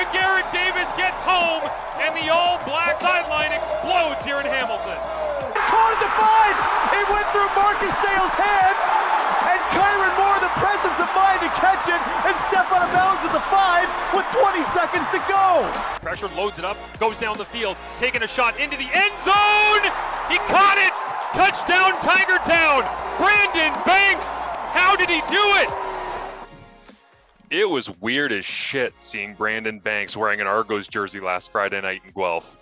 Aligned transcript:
Ja'Gared 0.00 0.48
Davis 0.48 0.88
gets 0.96 1.20
home, 1.20 1.60
and 2.00 2.16
the 2.16 2.32
all-black 2.32 2.96
sideline 3.04 3.52
explodes 3.52 4.24
here 4.24 4.40
in 4.40 4.48
Hamilton. 4.48 4.96
At 4.96 6.00
the 6.00 6.08
five. 6.16 6.56
It 6.96 7.04
went 7.12 7.28
through 7.36 7.50
Marcus 7.52 7.92
Dale's 8.00 8.32
hands, 8.32 8.80
and 9.44 9.60
Kyran 9.76 10.14
Moore 10.16 10.40
the 10.40 10.48
presence 10.56 10.96
of 10.96 11.08
mind 11.12 11.44
to 11.44 11.52
catch 11.60 11.84
it 11.84 12.00
and 12.24 12.32
step 12.48 12.64
out 12.72 12.80
of 12.80 12.88
bounds 12.96 13.20
at 13.28 13.32
the 13.36 13.44
five 13.52 13.84
with 14.16 14.24
20 14.32 14.64
seconds 14.72 15.04
to 15.12 15.20
go. 15.28 15.68
Pressure 16.00 16.32
loads 16.32 16.56
it 16.56 16.64
up, 16.64 16.80
goes 16.96 17.18
down 17.18 17.36
the 17.36 17.44
field, 17.44 17.76
taking 18.00 18.22
a 18.24 18.28
shot 18.28 18.56
into 18.56 18.80
the 18.80 18.88
end 18.96 19.12
zone. 19.20 19.84
He 20.32 20.40
caught 20.48 20.80
it. 20.80 20.96
Touchdown, 21.36 21.92
Tiger 22.00 22.40
Town. 22.48 22.88
Brandon 23.20 23.76
Banks. 23.84 24.28
How 24.72 24.96
did 24.96 25.12
he 25.12 25.20
do 25.28 25.44
it? 25.60 25.68
It 27.50 27.68
was 27.68 27.90
weird 27.98 28.30
as 28.30 28.44
shit 28.44 28.94
seeing 28.98 29.34
Brandon 29.34 29.80
Banks 29.80 30.16
wearing 30.16 30.40
an 30.40 30.46
Argos 30.46 30.86
jersey 30.86 31.18
last 31.18 31.50
Friday 31.50 31.80
night 31.80 32.00
in 32.06 32.12
Guelph. 32.12 32.56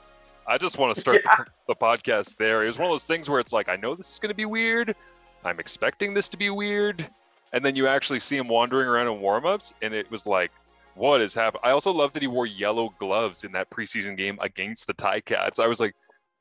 I 0.47 0.57
just 0.57 0.79
want 0.79 0.95
to 0.95 1.01
start 1.01 1.21
yeah. 1.25 1.45
the, 1.45 1.51
the 1.69 1.75
podcast 1.75 2.39
there. 2.39 2.65
It 2.65 2.69
was 2.69 2.79
one 2.79 2.87
of 2.87 2.93
those 2.93 3.05
things 3.05 3.29
where 3.29 3.39
it's 3.39 3.53
like, 3.53 3.69
I 3.69 3.77
know 3.77 3.95
this 3.95 4.11
is 4.11 4.19
going 4.19 4.31
to 4.31 4.35
be 4.35 4.47
weird. 4.47 4.97
I'm 5.45 5.61
expecting 5.61 6.15
this 6.15 6.31
to 6.31 6.39
be 6.39 6.49
weird. 6.49 7.07
And 7.53 7.63
then 7.63 7.77
you 7.77 7.87
actually 7.87 8.21
see 8.21 8.39
him 8.39 8.49
wandering 8.49 8.89
around 8.89 9.09
in 9.09 9.21
warmups, 9.21 9.75
and 9.83 9.93
it 9.93 10.11
was 10.11 10.25
like, 10.25 10.53
what 10.95 11.21
is 11.21 11.35
happening? 11.35 11.61
I 11.65 11.73
also 11.73 11.93
love 11.93 12.15
that 12.15 12.23
he 12.23 12.29
wore 12.29 12.47
yellow 12.47 12.95
gloves 12.99 13.45
in 13.45 13.53
that 13.53 13.69
preseason 13.69 14.17
game 14.17 14.39
against 14.41 14.87
the 14.87 14.95
Ticats. 14.95 15.61
I 15.61 15.67
was 15.67 15.81
like, 15.81 15.95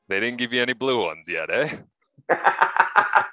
they 0.08 0.20
didn't 0.20 0.38
give 0.38 0.54
you 0.54 0.62
any 0.62 0.72
blue 0.72 1.04
ones 1.04 1.28
yet, 1.28 1.50
eh? 1.50 1.76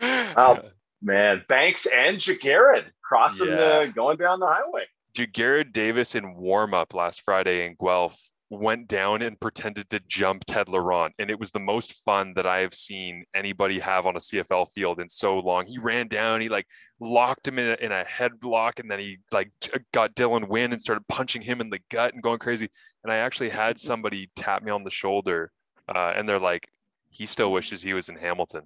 man, 1.02 1.44
Banks 1.48 1.86
and 1.86 2.18
Ja'Gared 2.18 2.86
crossing 3.02 3.48
yeah. 3.48 3.56
the 3.84 3.92
going 3.94 4.16
down 4.16 4.40
the 4.40 4.46
highway. 4.46 4.84
Ja'Gared 5.14 5.72
Davis 5.72 6.14
in 6.14 6.34
warm 6.34 6.74
up 6.74 6.94
last 6.94 7.22
Friday 7.22 7.66
in 7.66 7.76
Guelph 7.80 8.18
went 8.52 8.86
down 8.86 9.22
and 9.22 9.40
pretended 9.40 9.88
to 9.88 9.98
jump 10.06 10.44
Ted 10.46 10.68
Laurent. 10.68 11.14
And 11.18 11.30
it 11.30 11.40
was 11.40 11.50
the 11.50 11.58
most 11.58 11.94
fun 12.04 12.34
that 12.36 12.46
I 12.46 12.58
have 12.58 12.74
seen 12.74 13.24
anybody 13.34 13.80
have 13.80 14.04
on 14.04 14.16
a 14.16 14.20
CFL 14.20 14.70
field 14.70 15.00
in 15.00 15.08
so 15.08 15.38
long. 15.38 15.64
He 15.64 15.78
ran 15.78 16.08
down, 16.08 16.42
he 16.42 16.50
like 16.50 16.66
locked 17.00 17.48
him 17.48 17.58
in 17.58 17.70
a, 17.70 17.84
in 17.84 17.92
a 17.92 18.04
headlock, 18.04 18.78
and 18.78 18.90
then 18.90 18.98
he 18.98 19.18
like 19.32 19.50
got 19.92 20.14
Dylan 20.14 20.48
Wynn 20.48 20.72
and 20.72 20.82
started 20.82 21.06
punching 21.08 21.42
him 21.42 21.60
in 21.60 21.70
the 21.70 21.80
gut 21.90 22.12
and 22.12 22.22
going 22.22 22.38
crazy. 22.38 22.68
And 23.02 23.12
I 23.12 23.16
actually 23.16 23.48
had 23.48 23.80
somebody 23.80 24.30
tap 24.36 24.62
me 24.62 24.70
on 24.70 24.84
the 24.84 24.90
shoulder, 24.90 25.50
uh, 25.88 26.12
and 26.14 26.28
they're 26.28 26.38
like, 26.38 26.68
he 27.08 27.26
still 27.26 27.52
wishes 27.52 27.82
he 27.82 27.94
was 27.94 28.10
in 28.10 28.16
Hamilton. 28.16 28.62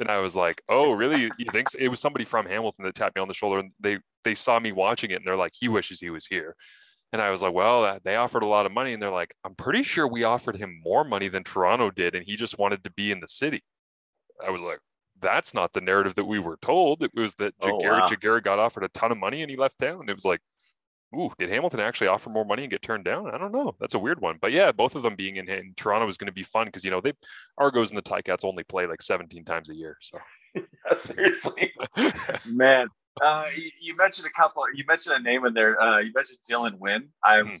And 0.00 0.10
I 0.10 0.18
was 0.18 0.34
like, 0.34 0.62
"Oh, 0.68 0.92
really? 0.92 1.30
You 1.38 1.46
think 1.52 1.70
so? 1.70 1.78
it 1.78 1.88
was 1.88 2.00
somebody 2.00 2.24
from 2.24 2.46
Hamilton 2.46 2.84
that 2.84 2.94
tapped 2.94 3.16
me 3.16 3.22
on 3.22 3.28
the 3.28 3.34
shoulder, 3.34 3.60
and 3.60 3.72
they 3.80 3.98
they 4.24 4.34
saw 4.34 4.58
me 4.58 4.72
watching 4.72 5.10
it, 5.10 5.16
and 5.16 5.26
they're 5.26 5.36
like, 5.36 5.52
he 5.58 5.68
wishes 5.68 6.00
he 6.00 6.10
was 6.10 6.26
here." 6.26 6.56
And 7.12 7.20
I 7.20 7.30
was 7.30 7.42
like, 7.42 7.52
well, 7.52 7.98
they 8.04 8.16
offered 8.16 8.44
a 8.44 8.48
lot 8.48 8.66
of 8.66 8.72
money. 8.72 8.92
And 8.92 9.02
they're 9.02 9.10
like, 9.10 9.34
I'm 9.44 9.54
pretty 9.54 9.82
sure 9.82 10.06
we 10.06 10.22
offered 10.24 10.56
him 10.56 10.80
more 10.84 11.04
money 11.04 11.28
than 11.28 11.42
Toronto 11.42 11.90
did. 11.90 12.14
And 12.14 12.24
he 12.24 12.36
just 12.36 12.58
wanted 12.58 12.84
to 12.84 12.90
be 12.92 13.10
in 13.10 13.20
the 13.20 13.28
city. 13.28 13.64
I 14.44 14.50
was 14.50 14.60
like, 14.60 14.78
that's 15.20 15.52
not 15.52 15.72
the 15.72 15.80
narrative 15.80 16.14
that 16.14 16.24
we 16.24 16.38
were 16.38 16.56
told. 16.62 17.02
It 17.02 17.10
was 17.14 17.34
that 17.34 17.54
oh, 17.60 17.78
Ja'Gared, 17.78 18.34
wow. 18.34 18.40
got 18.40 18.58
offered 18.58 18.84
a 18.84 18.88
ton 18.88 19.10
of 19.10 19.18
money 19.18 19.42
and 19.42 19.50
he 19.50 19.56
left 19.56 19.78
town. 19.78 20.08
It 20.08 20.14
was 20.14 20.24
like, 20.24 20.40
ooh, 21.14 21.30
did 21.38 21.50
Hamilton 21.50 21.80
actually 21.80 22.08
offer 22.08 22.30
more 22.30 22.44
money 22.44 22.62
and 22.62 22.70
get 22.70 22.82
turned 22.82 23.04
down? 23.04 23.28
I 23.28 23.38
don't 23.38 23.52
know. 23.52 23.74
That's 23.80 23.94
a 23.94 23.98
weird 23.98 24.20
one. 24.20 24.38
But 24.40 24.52
yeah, 24.52 24.72
both 24.72 24.94
of 24.94 25.02
them 25.02 25.16
being 25.16 25.36
in, 25.36 25.48
in 25.48 25.74
Toronto 25.76 26.08
is 26.08 26.16
going 26.16 26.26
to 26.26 26.32
be 26.32 26.42
fun 26.42 26.66
because, 26.66 26.84
you 26.84 26.90
know, 26.90 27.00
they 27.00 27.12
Argos 27.58 27.90
and 27.90 27.98
the 27.98 28.02
Ticats 28.02 28.44
only 28.44 28.64
play 28.64 28.86
like 28.86 29.02
17 29.02 29.44
times 29.44 29.70
a 29.70 29.74
year. 29.74 29.96
So, 30.00 30.18
yeah, 30.54 30.96
seriously. 30.96 31.72
Man, 32.46 32.88
uh, 33.22 33.46
you, 33.56 33.70
you, 33.80 33.96
mentioned 33.96 34.26
a 34.26 34.40
couple. 34.40 34.64
You 34.74 34.84
mentioned 34.86 35.16
a 35.16 35.22
name 35.22 35.44
in 35.44 35.54
there. 35.54 35.80
Uh, 35.80 35.98
you 35.98 36.12
mentioned 36.14 36.38
Dylan 36.48 36.78
Wynn. 36.78 37.08
I 37.24 37.38
mm. 37.38 37.56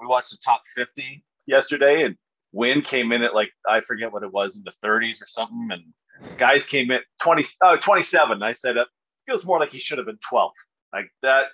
we 0.00 0.06
watched 0.06 0.30
the 0.30 0.38
top 0.44 0.62
fifty 0.74 1.24
yesterday, 1.46 2.04
and 2.04 2.16
Wynn 2.52 2.82
came 2.82 3.12
in 3.12 3.22
at 3.22 3.34
like 3.34 3.50
I 3.68 3.80
forget 3.80 4.12
what 4.12 4.22
it 4.22 4.32
was 4.32 4.56
in 4.56 4.62
the 4.64 4.72
30s 4.84 5.22
or 5.22 5.26
something, 5.26 5.68
and 5.70 6.38
guys 6.38 6.66
came 6.66 6.90
in 6.90 7.00
20 7.22 7.44
oh, 7.62 7.76
27. 7.76 8.42
I 8.42 8.52
said 8.52 8.76
it 8.76 8.88
feels 9.26 9.46
more 9.46 9.58
like 9.58 9.70
he 9.70 9.78
should 9.78 9.98
have 9.98 10.06
been 10.06 10.18
12. 10.28 10.52
Like 10.92 11.10
that. 11.22 11.46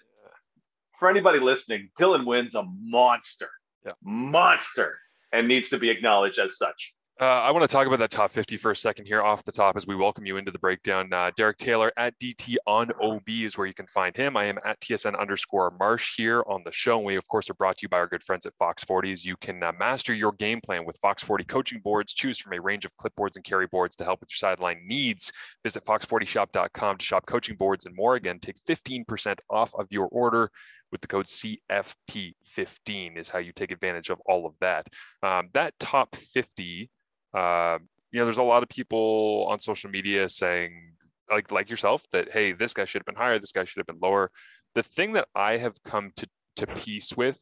For 0.99 1.11
anybody 1.11 1.39
listening, 1.41 1.91
Dylan 1.99 2.25
Wynn's 2.25 2.55
a 2.55 2.65
monster, 2.65 3.51
yeah. 3.84 3.93
monster, 4.03 4.99
and 5.33 5.47
needs 5.47 5.69
to 5.71 5.79
be 5.79 5.91
acknowledged 5.91 6.39
as 6.39 6.57
such. 6.57 6.95
Uh, 7.19 7.25
I 7.25 7.51
want 7.51 7.62
to 7.62 7.69
talk 7.69 7.87
about 7.87 7.99
that 8.01 8.11
top 8.11 8.31
50 8.31 8.59
for 8.59 8.73
a 8.73 8.77
second 8.77 9.07
here 9.07 9.23
off 9.23 9.43
the 9.43 9.51
top 9.51 9.75
as 9.79 9.87
we 9.87 9.97
welcome 9.97 10.27
you 10.27 10.37
into 10.37 10.51
the 10.51 10.59
breakdown. 10.59 11.11
Uh, 11.11 11.31
Derek 11.34 11.57
Taylor 11.57 11.91
at 11.97 12.12
DT 12.19 12.57
on 12.67 12.91
OB 13.03 13.23
is 13.27 13.57
where 13.57 13.67
you 13.67 13.73
can 13.73 13.87
find 13.87 14.15
him. 14.15 14.37
I 14.37 14.45
am 14.45 14.59
at 14.67 14.79
TSN 14.81 15.19
underscore 15.19 15.75
Marsh 15.79 16.15
here 16.15 16.45
on 16.47 16.61
the 16.62 16.73
show. 16.73 16.99
And 16.99 17.07
we, 17.07 17.17
of 17.17 17.27
course, 17.27 17.49
are 17.49 17.55
brought 17.55 17.78
to 17.78 17.84
you 17.84 17.89
by 17.89 17.97
our 17.97 18.07
good 18.07 18.23
friends 18.23 18.45
at 18.45 18.53
Fox 18.59 18.84
40s. 18.84 19.25
You 19.25 19.34
can 19.39 19.63
uh, 19.63 19.73
master 19.78 20.13
your 20.13 20.33
game 20.33 20.61
plan 20.61 20.84
with 20.84 20.99
Fox 20.99 21.23
40 21.23 21.45
coaching 21.45 21.81
boards. 21.81 22.13
Choose 22.13 22.39
from 22.39 22.53
a 22.53 22.61
range 22.61 22.84
of 22.84 22.95
clipboards 22.99 23.37
and 23.37 23.45
carry 23.47 23.67
boards 23.67 23.97
to 23.97 24.05
help 24.05 24.21
with 24.21 24.28
your 24.31 24.37
sideline 24.37 24.83
needs. 24.87 25.33
Visit 25.65 25.87
fox40shop.com 25.87 26.99
to 26.99 27.05
shop 27.05 27.25
coaching 27.25 27.57
boards 27.57 27.87
and 27.87 27.97
more. 27.97 28.17
Again, 28.17 28.41
take 28.41 28.63
15% 28.69 29.39
off 29.49 29.73
of 29.75 29.87
your 29.91 30.09
order 30.09 30.51
with 30.93 31.01
the 31.01 31.09
code 31.09 31.27
CFP15 31.27 33.17
is 33.17 33.29
how 33.29 33.39
you 33.39 33.53
take 33.53 33.71
advantage 33.71 34.11
of 34.11 34.21
all 34.27 34.47
of 34.47 34.55
that. 34.61 34.87
Um, 35.23 35.49
that 35.55 35.75
top 35.79 36.17
50 36.17 36.91
uh, 37.35 37.79
you 38.11 38.21
know, 38.21 38.25
there's 38.25 38.39
a 38.39 38.43
lot 38.43 38.63
of 38.63 38.69
people 38.69 39.47
on 39.51 39.61
social 39.61 39.91
media 39.91 40.29
saying, 40.29 40.95
like 41.31 41.51
like 41.51 41.69
yourself, 41.69 42.03
that 42.13 42.31
hey, 42.33 42.53
this 42.53 42.73
guy 42.73 42.85
should 42.85 43.01
have 43.01 43.07
been 43.07 43.15
higher, 43.15 43.39
this 43.39 43.53
guy 43.53 43.65
should 43.65 43.79
have 43.79 43.87
been 43.87 44.01
lower. 44.01 44.31
The 44.75 44.83
thing 44.83 45.13
that 45.15 45.29
I 45.35 45.59
have 45.59 45.75
come 45.85 46.13
to 46.17 46.27
to 46.57 46.67
peace 46.67 47.15
with 47.15 47.39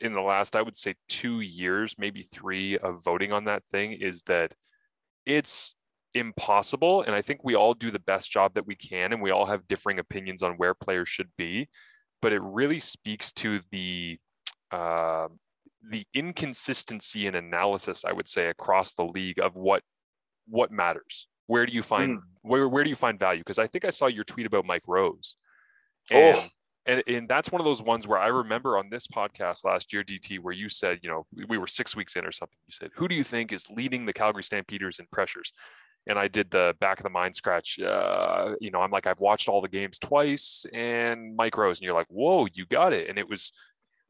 in 0.00 0.12
the 0.12 0.20
last, 0.20 0.54
I 0.54 0.62
would 0.62 0.76
say, 0.76 0.94
two 1.08 1.40
years, 1.40 1.96
maybe 1.98 2.22
three 2.22 2.78
of 2.78 3.02
voting 3.02 3.32
on 3.32 3.46
that 3.46 3.64
thing 3.72 3.92
is 3.92 4.22
that 4.26 4.54
it's 5.26 5.74
impossible. 6.14 7.02
And 7.02 7.14
I 7.14 7.22
think 7.22 7.42
we 7.42 7.56
all 7.56 7.74
do 7.74 7.90
the 7.90 7.98
best 7.98 8.30
job 8.30 8.54
that 8.54 8.66
we 8.66 8.76
can, 8.76 9.12
and 9.12 9.20
we 9.20 9.32
all 9.32 9.46
have 9.46 9.66
differing 9.66 9.98
opinions 9.98 10.42
on 10.42 10.52
where 10.52 10.74
players 10.74 11.08
should 11.08 11.30
be. 11.36 11.68
But 12.20 12.32
it 12.32 12.42
really 12.42 12.80
speaks 12.80 13.32
to 13.32 13.60
the 13.70 14.18
uh, 14.70 15.28
the 15.90 16.04
inconsistency 16.14 17.26
in 17.26 17.34
analysis, 17.34 18.04
I 18.04 18.12
would 18.12 18.28
say, 18.28 18.48
across 18.48 18.94
the 18.94 19.04
league 19.04 19.40
of 19.40 19.54
what 19.54 19.82
what 20.48 20.70
matters. 20.70 21.28
Where 21.46 21.64
do 21.66 21.72
you 21.72 21.82
find 21.82 22.18
mm. 22.18 22.22
where 22.42 22.68
where 22.68 22.84
do 22.84 22.90
you 22.90 22.96
find 22.96 23.18
value? 23.18 23.40
Because 23.40 23.58
I 23.58 23.66
think 23.66 23.84
I 23.84 23.90
saw 23.90 24.06
your 24.06 24.24
tweet 24.24 24.46
about 24.46 24.66
Mike 24.66 24.82
Rose, 24.86 25.36
and, 26.10 26.36
oh. 26.36 26.44
and 26.86 27.02
and 27.06 27.28
that's 27.28 27.50
one 27.50 27.60
of 27.60 27.64
those 27.64 27.80
ones 27.80 28.06
where 28.06 28.18
I 28.18 28.26
remember 28.26 28.76
on 28.76 28.90
this 28.90 29.06
podcast 29.06 29.64
last 29.64 29.92
year, 29.92 30.02
DT, 30.02 30.40
where 30.40 30.54
you 30.54 30.68
said, 30.68 30.98
you 31.02 31.08
know, 31.08 31.26
we 31.48 31.56
were 31.56 31.66
six 31.66 31.96
weeks 31.96 32.16
in 32.16 32.24
or 32.24 32.32
something. 32.32 32.58
You 32.66 32.74
said, 32.74 32.90
who 32.94 33.08
do 33.08 33.14
you 33.14 33.24
think 33.24 33.52
is 33.52 33.70
leading 33.70 34.04
the 34.04 34.12
Calgary 34.12 34.42
Stampeders 34.42 34.98
in 34.98 35.06
pressures? 35.10 35.52
And 36.08 36.18
I 36.18 36.26
did 36.26 36.50
the 36.50 36.74
back 36.80 36.98
of 36.98 37.04
the 37.04 37.10
mind 37.10 37.36
scratch. 37.36 37.78
Uh, 37.78 38.54
you 38.60 38.70
know, 38.70 38.80
I'm 38.80 38.90
like, 38.90 39.06
I've 39.06 39.20
watched 39.20 39.48
all 39.48 39.60
the 39.60 39.68
games 39.68 39.98
twice, 39.98 40.64
and 40.72 41.36
Mike 41.36 41.56
Rose, 41.56 41.78
and 41.78 41.84
you're 41.84 41.94
like, 41.94 42.08
whoa, 42.08 42.46
you 42.54 42.64
got 42.66 42.92
it. 42.92 43.08
And 43.10 43.18
it 43.18 43.28
was 43.28 43.52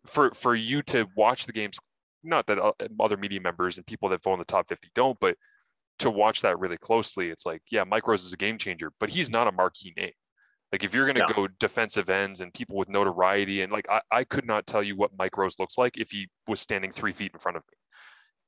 for 0.06 0.32
for 0.34 0.54
you 0.54 0.82
to 0.82 1.06
watch 1.16 1.46
the 1.46 1.52
games 1.52 1.78
not 2.24 2.46
that 2.46 2.58
other 3.00 3.16
media 3.16 3.40
members 3.40 3.76
and 3.76 3.86
people 3.86 4.08
that 4.08 4.22
vote 4.22 4.34
in 4.34 4.38
the 4.38 4.44
top 4.44 4.68
50 4.68 4.88
don't 4.94 5.18
but 5.20 5.36
to 5.98 6.10
watch 6.10 6.42
that 6.42 6.58
really 6.58 6.76
closely 6.76 7.28
it's 7.30 7.46
like 7.46 7.62
yeah 7.70 7.84
mike 7.84 8.06
rose 8.06 8.24
is 8.24 8.32
a 8.32 8.36
game 8.36 8.58
changer 8.58 8.92
but 9.00 9.10
he's 9.10 9.30
not 9.30 9.46
a 9.46 9.52
marquee 9.52 9.92
name 9.96 10.12
like 10.72 10.84
if 10.84 10.94
you're 10.94 11.10
going 11.10 11.26
to 11.26 11.34
go 11.34 11.48
defensive 11.58 12.10
ends 12.10 12.40
and 12.40 12.52
people 12.52 12.76
with 12.76 12.88
notoriety 12.88 13.62
and 13.62 13.72
like 13.72 13.86
I, 13.90 14.00
I 14.10 14.24
could 14.24 14.46
not 14.46 14.66
tell 14.66 14.82
you 14.82 14.96
what 14.96 15.10
mike 15.18 15.36
rose 15.36 15.58
looks 15.58 15.78
like 15.78 15.96
if 15.96 16.10
he 16.10 16.28
was 16.46 16.60
standing 16.60 16.92
three 16.92 17.12
feet 17.12 17.32
in 17.32 17.38
front 17.38 17.56
of 17.56 17.62
me 17.70 17.77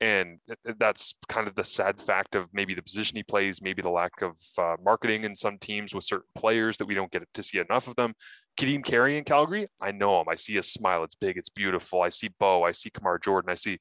and 0.01 0.39
that's 0.79 1.15
kind 1.29 1.47
of 1.47 1.55
the 1.55 1.65
sad 1.65 2.01
fact 2.01 2.35
of 2.35 2.47
maybe 2.53 2.75
the 2.75 2.83
position 2.83 3.17
he 3.17 3.23
plays 3.23 3.61
maybe 3.61 3.83
the 3.83 3.89
lack 3.89 4.23
of 4.23 4.37
uh, 4.59 4.77
marketing 4.83 5.25
in 5.25 5.37
some 5.37 5.59
teams 5.59 5.95
with 5.95 6.05
certain 6.05 6.29
players 6.35 6.79
that 6.79 6.87
we 6.87 6.95
don't 6.95 7.11
get 7.11 7.23
to 7.35 7.43
see 7.43 7.59
enough 7.59 7.87
of 7.87 7.97
them 7.97 8.15
Kadeem 8.57 8.85
Carey 8.85 9.17
in 9.17 9.25
Calgary, 9.25 9.69
I 9.81 9.93
know 9.93 10.21
him. 10.21 10.29
I 10.29 10.35
see 10.35 10.55
his 10.55 10.71
smile. 10.71 11.03
It's 11.05 11.15
big. 11.15 11.39
It's 11.39 11.49
beautiful. 11.49 12.03
I 12.03 12.11
see 12.11 12.29
Bo. 12.39 12.63
I 12.63 12.73
see 12.73 12.91
Kamar 12.91 13.19
Jordan. 13.19 13.51
I 13.51 13.55
see, 13.55 13.79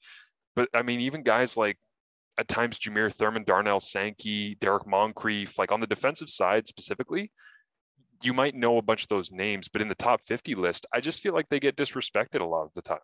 but 0.55 0.69
I 0.73 0.83
mean, 0.83 1.01
even 1.01 1.23
guys 1.23 1.57
like 1.57 1.77
at 2.37 2.47
times 2.47 2.79
Jameer 2.79 3.13
Thurman, 3.13 3.43
Darnell 3.43 3.81
Sankey, 3.81 4.55
Derek 4.55 4.87
Moncrief, 4.87 5.57
like 5.57 5.71
on 5.73 5.81
the 5.81 5.87
defensive 5.87 6.29
side 6.29 6.67
specifically, 6.67 7.31
you 8.23 8.33
might 8.33 8.55
know 8.55 8.77
a 8.77 8.81
bunch 8.81 9.03
of 9.03 9.09
those 9.09 9.31
names, 9.31 9.67
but 9.67 9.81
in 9.81 9.89
the 9.89 9.95
top 9.95 10.21
50 10.21 10.55
list, 10.55 10.85
I 10.93 11.01
just 11.01 11.21
feel 11.21 11.33
like 11.33 11.49
they 11.49 11.59
get 11.59 11.75
disrespected 11.75 12.39
a 12.39 12.45
lot 12.45 12.63
of 12.63 12.73
the 12.73 12.81
time. 12.81 12.99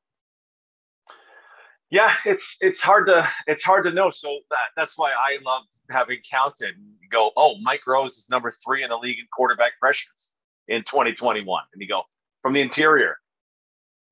Yeah, 1.95 2.13
it's 2.25 2.57
it's 2.59 2.81
hard 2.81 3.07
to 3.07 3.25
it's 3.47 3.63
hard 3.63 3.85
to 3.85 3.91
know. 3.91 4.09
So 4.09 4.27
that 4.49 4.67
that's 4.75 4.97
why 4.97 5.11
I 5.11 5.37
love 5.45 5.63
having 5.89 6.17
counted. 6.29 6.75
Go, 7.09 7.31
oh, 7.37 7.55
Mike 7.61 7.87
Rose 7.87 8.17
is 8.17 8.29
number 8.29 8.51
three 8.51 8.83
in 8.83 8.89
the 8.89 8.97
league 8.97 9.17
in 9.17 9.25
quarterback 9.31 9.79
pressures 9.79 10.31
in 10.67 10.81
2021. 10.81 11.63
And 11.71 11.81
you 11.81 11.87
go 11.87 12.03
from 12.41 12.51
the 12.51 12.59
interior. 12.59 13.15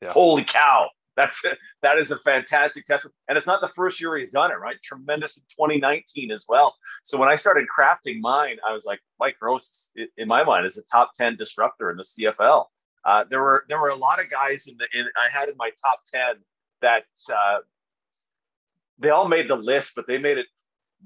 Yeah. 0.01 0.13
Holy 0.13 0.45
cow. 0.45 0.87
That's 1.17 1.43
that 1.81 1.97
is 1.97 2.11
a 2.11 2.19
fantastic 2.19 2.85
test, 2.85 3.05
and 3.27 3.37
it's 3.37 3.45
not 3.45 3.59
the 3.59 3.67
first 3.67 3.99
year 3.99 4.15
he's 4.17 4.29
done 4.29 4.49
it. 4.51 4.59
Right, 4.59 4.77
tremendous 4.81 5.35
in 5.35 5.43
2019 5.51 6.31
as 6.31 6.45
well. 6.47 6.75
So 7.03 7.17
when 7.17 7.27
I 7.27 7.35
started 7.35 7.67
crafting 7.77 8.21
mine, 8.21 8.57
I 8.65 8.71
was 8.71 8.85
like, 8.85 9.01
Mike 9.19 9.35
Rose, 9.41 9.91
in 10.17 10.29
my 10.29 10.43
mind, 10.45 10.65
is 10.65 10.77
a 10.77 10.83
top 10.83 11.15
10 11.15 11.35
disruptor 11.35 11.91
in 11.91 11.97
the 11.97 12.03
CFL. 12.03 12.65
Uh, 13.03 13.25
there 13.29 13.41
were 13.41 13.65
there 13.67 13.81
were 13.81 13.89
a 13.89 13.95
lot 13.95 14.23
of 14.23 14.29
guys 14.29 14.67
in 14.67 14.77
the 14.77 14.87
in, 14.97 15.05
I 15.17 15.29
had 15.29 15.49
in 15.49 15.55
my 15.57 15.69
top 15.83 15.99
10 16.07 16.35
that 16.81 17.03
uh, 17.31 17.59
they 18.99 19.09
all 19.09 19.27
made 19.27 19.49
the 19.49 19.55
list, 19.55 19.93
but 19.95 20.07
they 20.07 20.17
made 20.17 20.37
it 20.37 20.47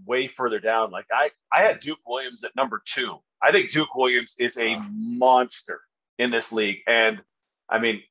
way 0.05 0.27
further 0.27 0.59
down. 0.59 0.91
Like 0.91 1.05
I 1.11 1.31
I 1.51 1.61
had 1.61 1.79
Duke 1.79 1.99
Williams 2.05 2.43
at 2.43 2.55
number 2.55 2.81
two. 2.85 3.17
I 3.41 3.51
think 3.51 3.71
Duke 3.71 3.95
Williams 3.95 4.35
is 4.39 4.57
a 4.57 4.77
monster 4.91 5.81
in 6.17 6.31
this 6.31 6.51
league, 6.51 6.77
and 6.87 7.21
I 7.69 7.79
mean 7.79 8.01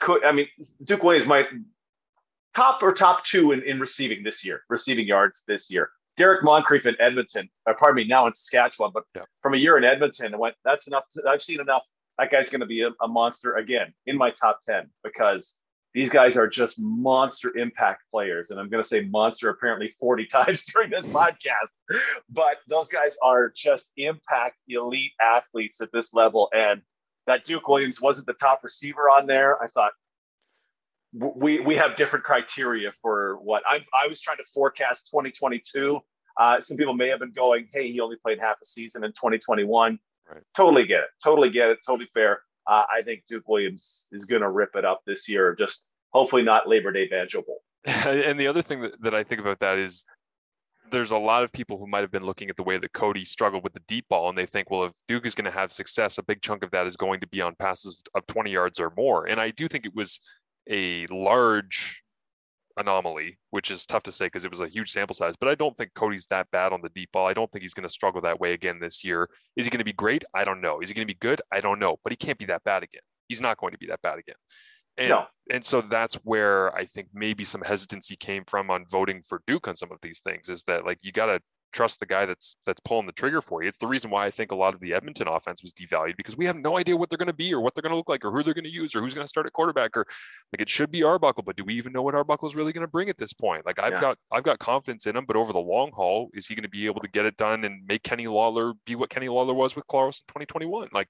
could 0.00 0.24
I 0.24 0.32
mean 0.32 0.48
Duke 0.84 1.02
Williams 1.02 1.26
might 1.26 1.46
top 2.54 2.82
or 2.82 2.92
top 2.92 3.24
two 3.24 3.52
in, 3.52 3.62
in 3.62 3.78
receiving 3.78 4.22
this 4.22 4.44
year, 4.44 4.62
receiving 4.68 5.06
yards 5.06 5.44
this 5.46 5.70
year. 5.70 5.90
Derek 6.16 6.42
Moncrief 6.42 6.86
in 6.86 6.96
Edmonton, 6.98 7.48
or 7.66 7.74
uh, 7.74 7.76
pardon 7.76 7.96
me, 7.96 8.06
now 8.06 8.26
in 8.26 8.32
Saskatchewan, 8.32 8.90
but 8.94 9.04
yeah. 9.14 9.22
from 9.42 9.52
a 9.52 9.58
year 9.58 9.76
in 9.76 9.84
Edmonton, 9.84 10.32
I 10.32 10.38
went, 10.38 10.54
that's 10.64 10.86
enough. 10.86 11.04
To, 11.12 11.28
I've 11.28 11.42
seen 11.42 11.60
enough. 11.60 11.84
That 12.18 12.30
guy's 12.30 12.48
going 12.48 12.62
to 12.62 12.66
be 12.66 12.80
a, 12.80 12.90
a 13.02 13.08
monster 13.08 13.56
again 13.56 13.92
in 14.06 14.16
my 14.16 14.30
top 14.30 14.60
10 14.66 14.88
because 15.04 15.56
these 15.96 16.10
guys 16.10 16.36
are 16.36 16.46
just 16.46 16.78
monster 16.78 17.56
impact 17.56 18.02
players. 18.10 18.50
And 18.50 18.60
I'm 18.60 18.68
going 18.68 18.82
to 18.82 18.88
say 18.88 19.00
monster 19.06 19.48
apparently 19.48 19.88
40 19.88 20.26
times 20.30 20.66
during 20.66 20.90
this 20.90 21.06
podcast, 21.06 21.72
but 22.28 22.58
those 22.68 22.88
guys 22.88 23.16
are 23.22 23.50
just 23.56 23.92
impact 23.96 24.60
elite 24.68 25.12
athletes 25.22 25.80
at 25.80 25.90
this 25.94 26.12
level. 26.12 26.50
And 26.54 26.82
that 27.26 27.44
Duke 27.44 27.66
Williams 27.66 27.98
wasn't 27.98 28.26
the 28.26 28.34
top 28.34 28.60
receiver 28.62 29.08
on 29.08 29.26
there. 29.26 29.60
I 29.62 29.68
thought 29.68 29.92
we 31.14 31.60
we 31.60 31.76
have 31.76 31.96
different 31.96 32.26
criteria 32.26 32.92
for 33.00 33.38
what 33.42 33.62
I 33.66 33.76
I 33.98 34.06
was 34.06 34.20
trying 34.20 34.36
to 34.36 34.44
forecast 34.52 35.08
2022. 35.10 35.98
Uh, 36.38 36.60
some 36.60 36.76
people 36.76 36.92
may 36.92 37.08
have 37.08 37.20
been 37.20 37.32
going, 37.32 37.68
"Hey, 37.72 37.90
he 37.90 38.00
only 38.00 38.16
played 38.16 38.38
half 38.38 38.56
a 38.62 38.66
season 38.66 39.02
in 39.02 39.12
2021." 39.12 39.98
Right. 40.28 40.42
Totally 40.54 40.84
get 40.84 41.00
it. 41.00 41.08
Totally 41.24 41.48
get 41.48 41.70
it. 41.70 41.78
Totally 41.86 42.06
fair. 42.06 42.42
Uh, 42.66 42.84
I 42.90 43.02
think 43.02 43.24
Duke 43.28 43.48
Williams 43.48 44.06
is 44.12 44.24
going 44.24 44.42
to 44.42 44.50
rip 44.50 44.74
it 44.74 44.84
up 44.84 45.02
this 45.06 45.28
year. 45.28 45.54
Just 45.58 45.84
hopefully 46.10 46.42
not 46.42 46.68
Labor 46.68 46.92
Day 46.92 47.06
Banjo 47.08 47.42
Bowl. 47.42 47.62
and 47.86 48.38
the 48.38 48.48
other 48.48 48.62
thing 48.62 48.82
that, 48.82 49.00
that 49.02 49.14
I 49.14 49.22
think 49.22 49.40
about 49.40 49.60
that 49.60 49.78
is 49.78 50.04
there's 50.90 51.10
a 51.10 51.16
lot 51.16 51.42
of 51.42 51.52
people 51.52 51.78
who 51.78 51.86
might 51.86 52.00
have 52.00 52.10
been 52.10 52.24
looking 52.24 52.50
at 52.50 52.56
the 52.56 52.62
way 52.62 52.78
that 52.78 52.92
Cody 52.92 53.24
struggled 53.24 53.64
with 53.64 53.72
the 53.72 53.82
deep 53.88 54.06
ball, 54.08 54.28
and 54.28 54.38
they 54.38 54.46
think, 54.46 54.70
well, 54.70 54.84
if 54.84 54.92
Duke 55.08 55.26
is 55.26 55.34
going 55.34 55.44
to 55.44 55.50
have 55.50 55.72
success, 55.72 56.18
a 56.18 56.22
big 56.22 56.42
chunk 56.42 56.62
of 56.62 56.70
that 56.70 56.86
is 56.86 56.96
going 56.96 57.20
to 57.20 57.26
be 57.26 57.40
on 57.40 57.54
passes 57.58 58.02
of 58.14 58.26
20 58.26 58.50
yards 58.50 58.78
or 58.78 58.92
more. 58.96 59.26
And 59.26 59.40
I 59.40 59.50
do 59.50 59.68
think 59.68 59.84
it 59.84 59.94
was 59.94 60.20
a 60.68 61.06
large 61.08 62.02
anomaly, 62.76 63.38
which 63.50 63.70
is 63.70 63.86
tough 63.86 64.02
to 64.04 64.12
say 64.12 64.26
because 64.26 64.44
it 64.44 64.50
was 64.50 64.60
a 64.60 64.68
huge 64.68 64.90
sample 64.92 65.14
size. 65.14 65.34
But 65.38 65.48
I 65.48 65.54
don't 65.54 65.76
think 65.76 65.94
Cody's 65.94 66.26
that 66.26 66.50
bad 66.50 66.72
on 66.72 66.82
the 66.82 66.90
deep 66.90 67.10
ball. 67.12 67.26
I 67.26 67.32
don't 67.32 67.50
think 67.50 67.62
he's 67.62 67.74
going 67.74 67.88
to 67.88 67.92
struggle 67.92 68.20
that 68.22 68.40
way 68.40 68.52
again 68.52 68.78
this 68.80 69.04
year. 69.04 69.28
Is 69.56 69.64
he 69.64 69.70
going 69.70 69.78
to 69.78 69.84
be 69.84 69.92
great? 69.92 70.24
I 70.34 70.44
don't 70.44 70.60
know. 70.60 70.80
Is 70.80 70.88
he 70.88 70.94
going 70.94 71.06
to 71.06 71.12
be 71.12 71.18
good? 71.18 71.40
I 71.52 71.60
don't 71.60 71.78
know. 71.78 71.96
But 72.02 72.12
he 72.12 72.16
can't 72.16 72.38
be 72.38 72.46
that 72.46 72.64
bad 72.64 72.82
again. 72.82 73.02
He's 73.28 73.40
not 73.40 73.58
going 73.58 73.72
to 73.72 73.78
be 73.78 73.86
that 73.86 74.02
bad 74.02 74.18
again. 74.18 74.36
And, 74.98 75.10
no. 75.10 75.24
and 75.50 75.64
so 75.64 75.82
that's 75.82 76.14
where 76.16 76.74
I 76.74 76.86
think 76.86 77.08
maybe 77.12 77.44
some 77.44 77.60
hesitancy 77.60 78.16
came 78.16 78.44
from 78.46 78.70
on 78.70 78.86
voting 78.90 79.22
for 79.26 79.42
Duke 79.46 79.68
on 79.68 79.76
some 79.76 79.92
of 79.92 79.98
these 80.00 80.20
things 80.20 80.48
is 80.48 80.62
that 80.64 80.86
like 80.86 80.98
you 81.02 81.12
got 81.12 81.26
to 81.26 81.40
trust 81.72 82.00
the 82.00 82.06
guy 82.06 82.26
that's 82.26 82.56
that's 82.64 82.80
pulling 82.80 83.06
the 83.06 83.12
trigger 83.12 83.40
for 83.40 83.62
you. 83.62 83.68
It's 83.68 83.78
the 83.78 83.86
reason 83.86 84.10
why 84.10 84.26
I 84.26 84.30
think 84.30 84.50
a 84.50 84.54
lot 84.54 84.74
of 84.74 84.80
the 84.80 84.94
Edmonton 84.94 85.28
offense 85.28 85.62
was 85.62 85.72
devalued 85.72 86.16
because 86.16 86.36
we 86.36 86.46
have 86.46 86.56
no 86.56 86.78
idea 86.78 86.96
what 86.96 87.10
they're 87.10 87.18
going 87.18 87.26
to 87.26 87.32
be 87.32 87.52
or 87.52 87.60
what 87.60 87.74
they're 87.74 87.82
going 87.82 87.92
to 87.92 87.96
look 87.96 88.08
like 88.08 88.24
or 88.24 88.30
who 88.30 88.42
they're 88.42 88.54
going 88.54 88.64
to 88.64 88.70
use 88.70 88.94
or 88.94 89.00
who's 89.00 89.14
going 89.14 89.24
to 89.24 89.28
start 89.28 89.46
at 89.46 89.52
quarterback 89.52 89.96
or 89.96 90.06
like 90.52 90.60
it 90.60 90.68
should 90.68 90.90
be 90.90 91.02
Arbuckle, 91.02 91.42
but 91.42 91.56
do 91.56 91.64
we 91.64 91.74
even 91.74 91.92
know 91.92 92.02
what 92.02 92.14
Arbuckle 92.14 92.48
is 92.48 92.56
really 92.56 92.72
going 92.72 92.86
to 92.86 92.90
bring 92.90 93.08
at 93.08 93.18
this 93.18 93.32
point? 93.32 93.66
Like 93.66 93.78
I've 93.78 93.94
yeah. 93.94 94.00
got 94.00 94.18
I've 94.32 94.44
got 94.44 94.58
confidence 94.58 95.06
in 95.06 95.16
him, 95.16 95.24
but 95.26 95.36
over 95.36 95.52
the 95.52 95.58
long 95.58 95.92
haul, 95.92 96.30
is 96.34 96.46
he 96.46 96.54
going 96.54 96.62
to 96.64 96.68
be 96.68 96.86
able 96.86 97.00
to 97.00 97.08
get 97.08 97.26
it 97.26 97.36
done 97.36 97.64
and 97.64 97.86
make 97.86 98.02
Kenny 98.02 98.26
Lawler 98.26 98.72
be 98.84 98.94
what 98.94 99.10
Kenny 99.10 99.28
Lawler 99.28 99.54
was 99.54 99.76
with 99.76 99.86
Collaros 99.86 100.20
in 100.20 100.28
2021? 100.28 100.88
Like 100.92 101.08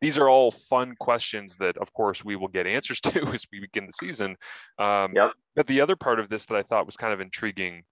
these 0.00 0.18
are 0.18 0.28
all 0.28 0.50
fun 0.50 0.94
questions 0.98 1.56
that, 1.56 1.76
of 1.78 1.92
course, 1.92 2.24
we 2.24 2.36
will 2.36 2.48
get 2.48 2.66
answers 2.66 3.00
to 3.02 3.22
as 3.28 3.46
we 3.52 3.60
begin 3.60 3.86
the 3.86 3.92
season. 3.92 4.36
Um, 4.78 5.12
yep. 5.14 5.32
But 5.56 5.66
the 5.66 5.80
other 5.80 5.96
part 5.96 6.20
of 6.20 6.28
this 6.28 6.44
that 6.46 6.56
I 6.56 6.62
thought 6.62 6.86
was 6.86 6.96
kind 6.96 7.12
of 7.12 7.20
intriguing 7.20 7.84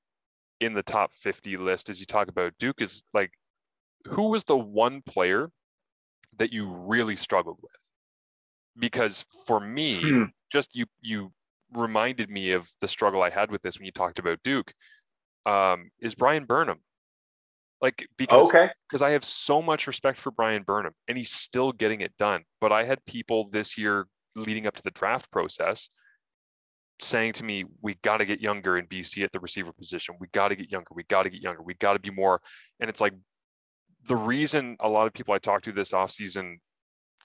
in 0.63 0.75
the 0.75 0.83
top 0.83 1.13
50 1.15 1.57
list 1.57 1.89
as 1.89 2.01
you 2.01 2.07
talk 2.07 2.29
about 2.29 2.53
Duke 2.59 2.81
is 2.81 3.03
like, 3.13 3.33
who 4.09 4.29
was 4.29 4.45
the 4.45 4.57
one 4.57 5.03
player 5.03 5.51
that 6.39 6.53
you 6.53 6.67
really 6.67 7.17
struggled 7.17 7.59
with? 7.63 7.73
Because 8.79 9.25
for 9.47 9.61
me, 9.61 10.01
hmm. 10.01 10.25
just 10.51 10.75
you 10.75 10.87
you 11.01 11.33
reminded 11.75 12.31
me 12.31 12.53
of 12.53 12.69
the 12.81 12.89
struggle 12.89 13.23
I 13.23 13.31
had 13.31 13.51
with 13.51 13.63
this 13.63 13.79
when 13.79 13.87
you 13.87 13.93
talked 13.93 14.19
about 14.19 14.39
Duke. 14.43 14.73
Um, 15.45 15.91
is 16.01 16.15
Bryan 16.15 16.45
Burnham 16.45 16.79
like 17.83 18.07
because 18.17 18.47
okay. 18.47 18.71
because 18.89 19.03
I 19.03 19.11
have 19.11 19.25
so 19.25 19.61
much 19.61 19.89
respect 19.89 20.21
for 20.21 20.31
Bryan 20.31 20.63
Burnham 20.63 20.95
and 21.09 21.19
he's 21.19 21.33
still 21.33 21.73
getting 21.73 22.01
it 22.01 22.17
done. 22.17 22.45
But 22.61 22.73
I 22.73 22.85
had 22.85 23.05
people 23.05 23.49
this 23.51 23.77
year 23.77 24.07
leading 24.37 24.67
up 24.67 24.77
to 24.77 24.83
the 24.83 24.93
draft 24.93 25.31
process 25.31 25.89
saying 27.03 27.35
to 27.35 27.45
me, 27.45 27.65
we 27.81 27.95
got 28.03 28.19
to 28.19 28.25
get 28.25 28.41
younger 28.41 28.79
in 28.79 28.87
BC 28.87 29.25
at 29.25 29.33
the 29.33 29.41
receiver 29.41 29.73
position. 29.73 30.17
We 30.21 30.29
got 30.33 30.49
to 30.49 30.57
get 30.57 30.71
younger. 30.71 30.89
We 30.95 31.05
got 31.05 31.25
to 31.25 31.31
get 31.31 31.43
younger. 31.43 31.63
We 31.63 31.75
got 31.75 31.95
to 31.95 31.99
be 31.99 32.11
more. 32.11 32.41
And 32.81 32.89
it's 32.89 33.01
like 33.01 33.15
the 34.07 34.17
reason 34.17 34.77
a 34.81 34.89
lot 34.89 35.07
of 35.07 35.13
people 35.13 35.35
I 35.35 35.39
talk 35.39 35.63
to 35.63 35.73
this 35.73 35.93
offseason 35.93 36.57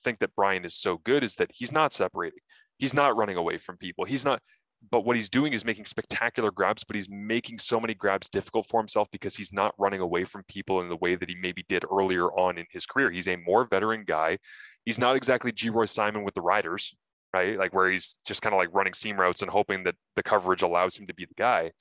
think 0.04 0.20
that 0.20 0.36
Bryan 0.36 0.66
is 0.66 0.76
so 0.76 0.98
good 0.98 1.24
is 1.24 1.36
that 1.36 1.50
he's 1.54 1.72
not 1.72 1.94
separating. 1.94 2.40
He's 2.78 2.94
not 2.94 3.18
running 3.18 3.38
away 3.38 3.58
from 3.58 3.78
people. 3.78 4.06
He's 4.06 4.24
not 4.24 4.42
but 4.92 5.06
what 5.06 5.16
he's 5.16 5.30
doing 5.30 5.54
is 5.54 5.66
making 5.66 5.86
spectacular 5.86 6.52
grabs, 6.52 6.84
but 6.84 6.96
he's 6.96 7.10
making 7.10 7.60
so 7.60 7.80
many 7.80 7.94
grabs 7.94 8.30
difficult 8.30 8.68
for 8.68 8.80
himself 8.80 9.08
because 9.12 9.36
he's 9.36 9.52
not 9.52 9.74
running 9.78 10.02
away 10.02 10.24
from 10.24 10.44
people 10.48 10.82
in 10.82 10.90
the 10.90 10.96
way 10.98 11.16
that 11.16 11.30
he 11.30 11.36
maybe 11.36 11.66
did 11.68 11.84
earlier 11.92 12.28
on 12.28 12.58
in 12.58 12.66
his 12.70 12.86
career. 12.86 13.12
He's 13.12 13.28
a 13.28 13.38
more 13.38 13.66
veteran 13.66 14.04
guy. 14.06 14.38
He's 14.86 15.00
not 15.00 15.16
exactly 15.16 15.52
Geroy 15.52 15.90
Simon 15.90 16.24
with 16.24 16.36
the 16.36 16.42
Riders, 16.42 16.96
right? 17.34 17.58
Like 17.58 17.74
where 17.74 17.92
he's 17.92 18.18
just 18.26 18.42
kind 18.42 18.54
of 18.54 18.58
like 18.58 18.74
running 18.74 18.94
seam 18.94 19.20
routes 19.20 19.42
and 19.42 19.52
hoping 19.52 19.84
that 19.84 19.96
the 20.16 20.24
coverage 20.24 20.62
allows 20.62 20.98
him 20.98 21.08
to 21.08 21.14
be 21.14 21.26
the 21.26 21.34
guy, 21.36 21.72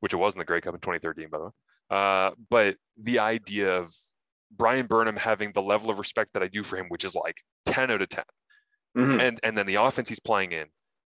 which 0.00 0.12
it 0.12 0.16
was 0.16 0.34
in 0.34 0.38
the 0.38 0.44
Grey 0.44 0.60
Cup 0.60 0.74
in 0.74 0.80
2013, 0.80 1.28
by 1.30 1.38
the 1.38 1.44
way. 1.44 1.50
Uh, 1.90 2.30
but 2.50 2.76
the 3.02 3.18
idea 3.18 3.76
of 3.76 3.94
Bryan 4.50 4.86
Burnham 4.86 5.16
having 5.16 5.52
the 5.52 5.62
level 5.62 5.90
of 5.90 5.98
respect 5.98 6.30
that 6.34 6.42
I 6.42 6.48
do 6.48 6.62
for 6.62 6.76
him, 6.76 6.86
which 6.88 7.04
is 7.04 7.14
like 7.14 7.36
10 7.66 7.90
out 7.90 8.02
of 8.02 8.08
10. 8.08 8.24
Mm-hmm. 8.96 9.20
And 9.20 9.40
and 9.42 9.58
then 9.58 9.66
the 9.66 9.74
offense 9.74 10.08
he's 10.08 10.20
playing 10.20 10.52
in, 10.52 10.66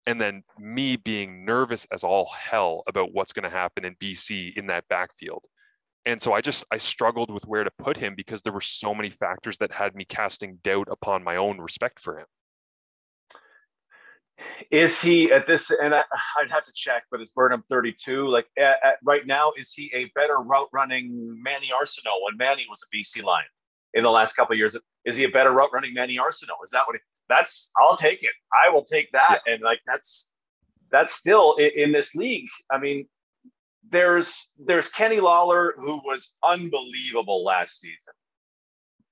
and 0.05 0.19
then 0.19 0.43
me 0.57 0.97
being 0.97 1.45
nervous 1.45 1.87
as 1.93 2.03
all 2.03 2.29
hell 2.37 2.83
about 2.87 3.13
what's 3.13 3.31
going 3.31 3.43
to 3.43 3.49
happen 3.49 3.85
in 3.85 3.95
BC 3.95 4.57
in 4.57 4.67
that 4.67 4.85
backfield. 4.89 5.45
And 6.05 6.21
so 6.21 6.33
I 6.33 6.41
just 6.41 6.65
I 6.71 6.77
struggled 6.77 7.31
with 7.31 7.43
where 7.45 7.63
to 7.63 7.71
put 7.77 7.95
him 7.95 8.15
because 8.15 8.41
there 8.41 8.51
were 8.51 8.59
so 8.59 8.93
many 8.93 9.09
factors 9.09 9.57
that 9.59 9.71
had 9.71 9.95
me 9.95 10.03
casting 10.03 10.59
doubt 10.63 10.87
upon 10.91 11.23
my 11.23 11.37
own 11.37 11.59
respect 11.59 12.01
for 12.01 12.17
him. 12.17 12.25
Is 14.71 14.99
he 14.99 15.31
at 15.31 15.47
this? 15.47 15.71
And 15.71 15.93
I, 15.95 16.03
would 16.39 16.51
have 16.51 16.65
to 16.65 16.71
check, 16.73 17.03
but 17.11 17.21
is 17.21 17.31
Burnham 17.31 17.63
32? 17.69 18.27
Like 18.27 18.45
at, 18.57 18.77
at, 18.83 18.95
right 19.03 19.25
now, 19.25 19.51
is 19.57 19.73
he 19.73 19.91
a 19.93 20.05
better 20.15 20.37
route 20.37 20.69
running 20.71 21.41
Manny 21.41 21.67
Arceneaux 21.67 22.23
when 22.23 22.37
Manny 22.37 22.65
was 22.69 22.83
a 22.83 22.95
BC 22.95 23.23
Lion 23.23 23.45
in 23.93 24.03
the 24.03 24.11
last 24.11 24.35
couple 24.35 24.53
of 24.53 24.59
years? 24.59 24.75
Is 25.05 25.17
he 25.17 25.23
a 25.23 25.29
better 25.29 25.51
route 25.51 25.71
running 25.73 25.93
Manny 25.93 26.17
Arceneaux? 26.17 26.63
Is 26.63 26.71
that 26.71 26.83
what? 26.85 26.95
He, 26.95 26.99
that's 27.27 27.71
I'll 27.79 27.97
take 27.97 28.23
it. 28.23 28.31
I 28.53 28.69
will 28.69 28.83
take 28.83 29.11
that. 29.11 29.41
Yeah. 29.45 29.53
And 29.53 29.63
like 29.63 29.79
that's 29.87 30.29
that's 30.91 31.13
still 31.13 31.55
in, 31.55 31.71
in, 31.75 31.91
this 31.91 32.15
league. 32.15 32.49
I 32.71 32.79
mean, 32.79 33.07
there's 33.89 34.49
there's 34.57 34.89
Kenny 34.89 35.19
Lawler 35.19 35.73
who 35.77 35.97
was 36.05 36.33
unbelievable 36.47 37.43
last 37.43 37.79
season, 37.79 38.13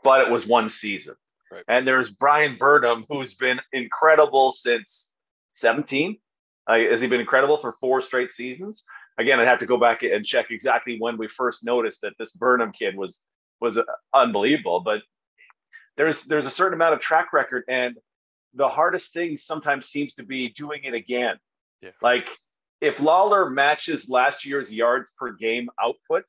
but 0.03 0.21
it 0.21 0.31
was 0.31 0.45
one 0.45 0.69
season. 0.69 1.15
Right. 1.51 1.63
And 1.67 1.87
there's 1.87 2.11
Brian 2.11 2.57
Burnham 2.57 3.05
who's 3.09 3.35
been 3.35 3.59
incredible 3.71 4.51
since 4.51 5.09
17. 5.57 6.17
Uh, 6.67 6.77
has 6.91 7.01
he 7.01 7.07
been 7.07 7.19
incredible 7.19 7.57
for 7.57 7.73
four 7.79 8.01
straight 8.01 8.31
seasons? 8.31 8.83
Again, 9.17 9.39
I'd 9.39 9.47
have 9.47 9.59
to 9.59 9.65
go 9.65 9.77
back 9.77 10.03
and 10.03 10.25
check 10.25 10.47
exactly 10.51 10.97
when 10.99 11.17
we 11.17 11.27
first 11.27 11.63
noticed 11.63 12.01
that 12.01 12.13
this 12.19 12.31
Burnham 12.31 12.71
kid 12.71 12.95
was 12.95 13.21
was 13.59 13.77
uh, 13.77 13.83
unbelievable. 14.13 14.81
But 14.81 15.01
there's 15.95 16.23
there's 16.23 16.45
a 16.45 16.51
certain 16.51 16.75
amount 16.75 16.93
of 16.93 16.99
track 16.99 17.33
record, 17.33 17.63
and 17.67 17.95
the 18.53 18.67
hardest 18.67 19.13
thing 19.13 19.37
sometimes 19.37 19.87
seems 19.87 20.13
to 20.15 20.23
be 20.23 20.49
doing 20.49 20.83
it 20.83 20.93
again. 20.93 21.37
Yeah. 21.81 21.91
Like 22.01 22.27
if 22.81 22.99
Lawler 22.99 23.49
matches 23.49 24.09
last 24.09 24.45
year's 24.45 24.71
yards 24.71 25.11
per 25.17 25.31
game 25.33 25.69
output, 25.81 26.25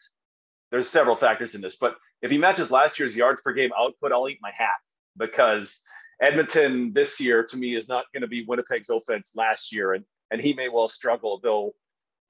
there's 0.70 0.88
several 0.88 1.16
factors 1.16 1.54
in 1.54 1.61
this, 1.61 1.76
but 1.76 1.97
if 2.23 2.30
he 2.30 2.38
matches 2.38 2.70
last 2.70 2.99
year's 2.99 3.14
yards 3.14 3.40
per 3.42 3.52
game 3.52 3.70
output, 3.78 4.12
I'll 4.12 4.28
eat 4.28 4.38
my 4.40 4.50
hat 4.50 4.80
because 5.16 5.80
Edmonton 6.21 6.93
this 6.93 7.21
year 7.21 7.45
to 7.45 7.57
me 7.57 7.77
is 7.77 7.89
not 7.89 8.07
going 8.13 8.23
to 8.23 8.29
be 8.29 8.45
Winnipeg's 8.45 8.91
offense 8.91 9.33
last 9.37 9.73
year, 9.73 9.95
and 9.95 10.05
and 10.31 10.41
he 10.41 10.53
may 10.53 10.69
well 10.69 10.89
struggle 10.89 11.41
though. 11.43 11.75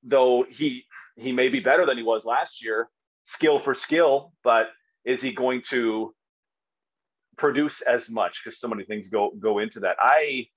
Though 0.02 0.47
he 0.49 0.85
he 1.16 1.33
may 1.33 1.49
be 1.49 1.61
better 1.61 1.85
than 1.85 1.97
he 1.97 2.04
was 2.04 2.25
last 2.25 2.62
year, 2.62 2.88
skill 3.25 3.59
for 3.59 3.75
skill, 3.75 4.33
but 4.45 4.68
is 5.04 5.21
he 5.21 5.33
going 5.33 5.62
to 5.71 6.14
produce 7.38 7.80
as 7.80 8.11
much 8.11 8.42
because 8.45 8.61
so 8.61 8.68
many 8.68 8.85
things 8.85 9.09
go 9.09 9.30
go 9.40 9.59
into 9.59 9.80
that. 9.80 9.97
I 10.00 10.49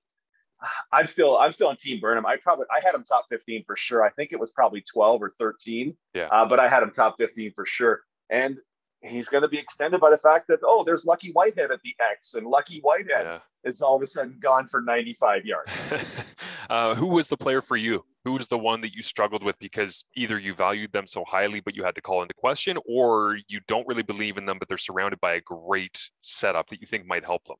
I'm 0.92 1.06
still 1.06 1.38
I'm 1.38 1.52
still 1.52 1.68
on 1.68 1.76
Team 1.76 2.00
Burnham. 2.00 2.26
I 2.26 2.36
probably 2.36 2.66
I 2.70 2.80
had 2.84 2.94
him 2.94 3.04
top 3.04 3.26
15 3.30 3.64
for 3.66 3.76
sure. 3.76 4.04
I 4.04 4.10
think 4.10 4.32
it 4.32 4.40
was 4.40 4.52
probably 4.52 4.84
12 4.92 5.22
or 5.22 5.30
13. 5.38 5.96
Yeah. 6.14 6.28
Uh, 6.30 6.46
but 6.46 6.60
I 6.60 6.68
had 6.68 6.82
him 6.82 6.90
top 6.90 7.16
15 7.18 7.52
for 7.54 7.64
sure. 7.64 8.02
And 8.28 8.58
he's 9.02 9.28
going 9.28 9.42
to 9.42 9.48
be 9.48 9.58
extended 9.58 10.00
by 10.00 10.10
the 10.10 10.18
fact 10.18 10.46
that 10.48 10.60
oh, 10.64 10.84
there's 10.84 11.04
Lucky 11.04 11.30
Whitehead 11.32 11.70
at 11.70 11.80
the 11.82 11.94
X, 12.12 12.34
and 12.34 12.46
Lucky 12.46 12.80
Whitehead 12.80 13.24
Yeah. 13.24 13.38
is 13.64 13.82
all 13.82 13.96
of 13.96 14.02
a 14.02 14.06
sudden 14.06 14.38
gone 14.40 14.66
for 14.66 14.80
95 14.82 15.44
yards. 15.44 15.72
uh, 16.70 16.94
who 16.94 17.06
was 17.06 17.28
the 17.28 17.36
player 17.36 17.62
for 17.62 17.76
you? 17.76 18.04
Who 18.24 18.32
was 18.34 18.46
the 18.48 18.58
one 18.58 18.80
that 18.82 18.92
you 18.94 19.02
struggled 19.02 19.42
with 19.42 19.58
because 19.58 20.04
either 20.14 20.38
you 20.38 20.54
valued 20.54 20.92
them 20.92 21.06
so 21.06 21.24
highly, 21.26 21.60
but 21.60 21.74
you 21.74 21.82
had 21.82 21.96
to 21.96 22.00
call 22.00 22.22
into 22.22 22.34
question, 22.34 22.78
or 22.86 23.36
you 23.48 23.60
don't 23.66 23.86
really 23.88 24.04
believe 24.04 24.38
in 24.38 24.46
them, 24.46 24.58
but 24.58 24.68
they're 24.68 24.78
surrounded 24.78 25.20
by 25.20 25.34
a 25.34 25.40
great 25.40 26.00
setup 26.22 26.68
that 26.68 26.80
you 26.80 26.86
think 26.86 27.06
might 27.06 27.24
help 27.24 27.44
them? 27.46 27.56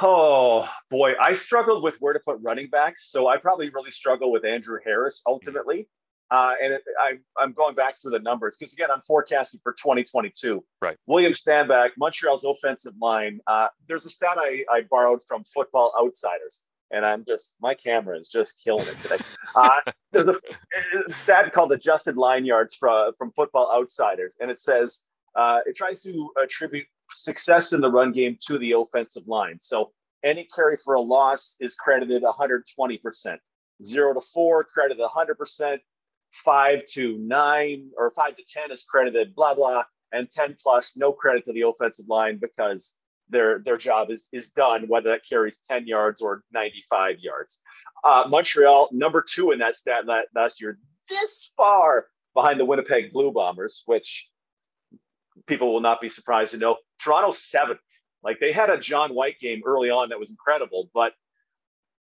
Oh 0.00 0.66
boy, 0.90 1.12
I 1.20 1.34
struggled 1.34 1.82
with 1.82 1.96
where 2.00 2.14
to 2.14 2.20
put 2.20 2.38
running 2.40 2.68
backs, 2.70 3.10
so 3.10 3.28
I 3.28 3.36
probably 3.36 3.68
really 3.70 3.90
struggle 3.90 4.32
with 4.32 4.44
Andrew 4.44 4.78
Harris 4.84 5.22
ultimately. 5.26 5.88
Uh, 6.32 6.54
and 6.62 6.72
it, 6.72 6.82
I, 6.98 7.18
I'm 7.38 7.52
going 7.52 7.74
back 7.74 8.00
through 8.00 8.12
the 8.12 8.18
numbers 8.18 8.56
because 8.58 8.72
again, 8.72 8.88
I'm 8.90 9.02
forecasting 9.02 9.60
for 9.62 9.74
2022. 9.74 10.64
Right. 10.80 10.96
William 11.06 11.34
Stanback, 11.34 11.90
Montreal's 11.98 12.46
offensive 12.46 12.94
line. 12.98 13.38
Uh, 13.46 13.66
there's 13.86 14.06
a 14.06 14.10
stat 14.10 14.38
I, 14.38 14.64
I 14.72 14.80
borrowed 14.90 15.22
from 15.28 15.44
Football 15.44 15.92
Outsiders, 16.00 16.62
and 16.90 17.04
I'm 17.04 17.26
just 17.26 17.56
my 17.60 17.74
camera 17.74 18.18
is 18.18 18.30
just 18.30 18.62
killing 18.64 18.86
it 18.86 18.98
today. 19.02 19.18
Uh, 19.54 19.80
there's 20.12 20.28
a, 20.28 20.40
a 21.06 21.12
stat 21.12 21.52
called 21.52 21.70
adjusted 21.72 22.16
line 22.16 22.46
yards 22.46 22.74
from 22.74 23.12
from 23.18 23.30
Football 23.32 23.70
Outsiders, 23.70 24.32
and 24.40 24.50
it 24.50 24.58
says 24.58 25.02
uh, 25.36 25.60
it 25.66 25.76
tries 25.76 26.00
to 26.04 26.30
attribute 26.42 26.86
success 27.10 27.74
in 27.74 27.82
the 27.82 27.90
run 27.90 28.12
game 28.12 28.38
to 28.46 28.56
the 28.56 28.72
offensive 28.72 29.28
line. 29.28 29.58
So 29.58 29.92
any 30.24 30.48
carry 30.54 30.78
for 30.82 30.94
a 30.94 31.00
loss 31.02 31.56
is 31.60 31.74
credited 31.74 32.22
120%. 32.22 33.36
Zero 33.82 34.14
to 34.14 34.22
four 34.22 34.64
credited 34.64 35.04
100%. 35.04 35.78
Five 36.32 36.84
to 36.92 37.18
nine 37.18 37.90
or 37.96 38.10
five 38.10 38.36
to 38.36 38.42
10 38.42 38.70
is 38.70 38.84
credited 38.84 39.34
blah, 39.34 39.54
blah. 39.54 39.84
And 40.12 40.30
10 40.30 40.56
plus, 40.62 40.96
no 40.96 41.12
credit 41.12 41.44
to 41.44 41.52
the 41.52 41.62
offensive 41.62 42.06
line 42.08 42.38
because 42.40 42.94
their 43.28 43.60
their 43.64 43.76
job 43.76 44.10
is 44.10 44.28
is 44.32 44.50
done, 44.50 44.86
whether 44.88 45.10
that 45.10 45.22
carries 45.28 45.58
10 45.58 45.86
yards 45.86 46.20
or 46.20 46.42
95 46.52 47.16
yards. 47.20 47.60
Uh, 48.04 48.24
Montreal, 48.28 48.88
number 48.92 49.24
two 49.26 49.52
in 49.52 49.58
that 49.60 49.76
stat 49.76 50.04
last 50.34 50.60
year, 50.60 50.78
this 51.08 51.50
far 51.56 52.06
behind 52.34 52.60
the 52.60 52.64
Winnipeg 52.64 53.12
Blue 53.12 53.32
Bombers, 53.32 53.82
which 53.86 54.28
people 55.46 55.72
will 55.72 55.80
not 55.80 56.00
be 56.00 56.08
surprised 56.08 56.52
to 56.52 56.58
know. 56.58 56.76
Toronto 57.02 57.32
seventh. 57.32 57.80
Like 58.22 58.38
they 58.38 58.52
had 58.52 58.70
a 58.70 58.78
John 58.78 59.14
White 59.14 59.40
game 59.40 59.62
early 59.66 59.90
on 59.90 60.10
that 60.10 60.20
was 60.20 60.30
incredible, 60.30 60.88
but 60.94 61.12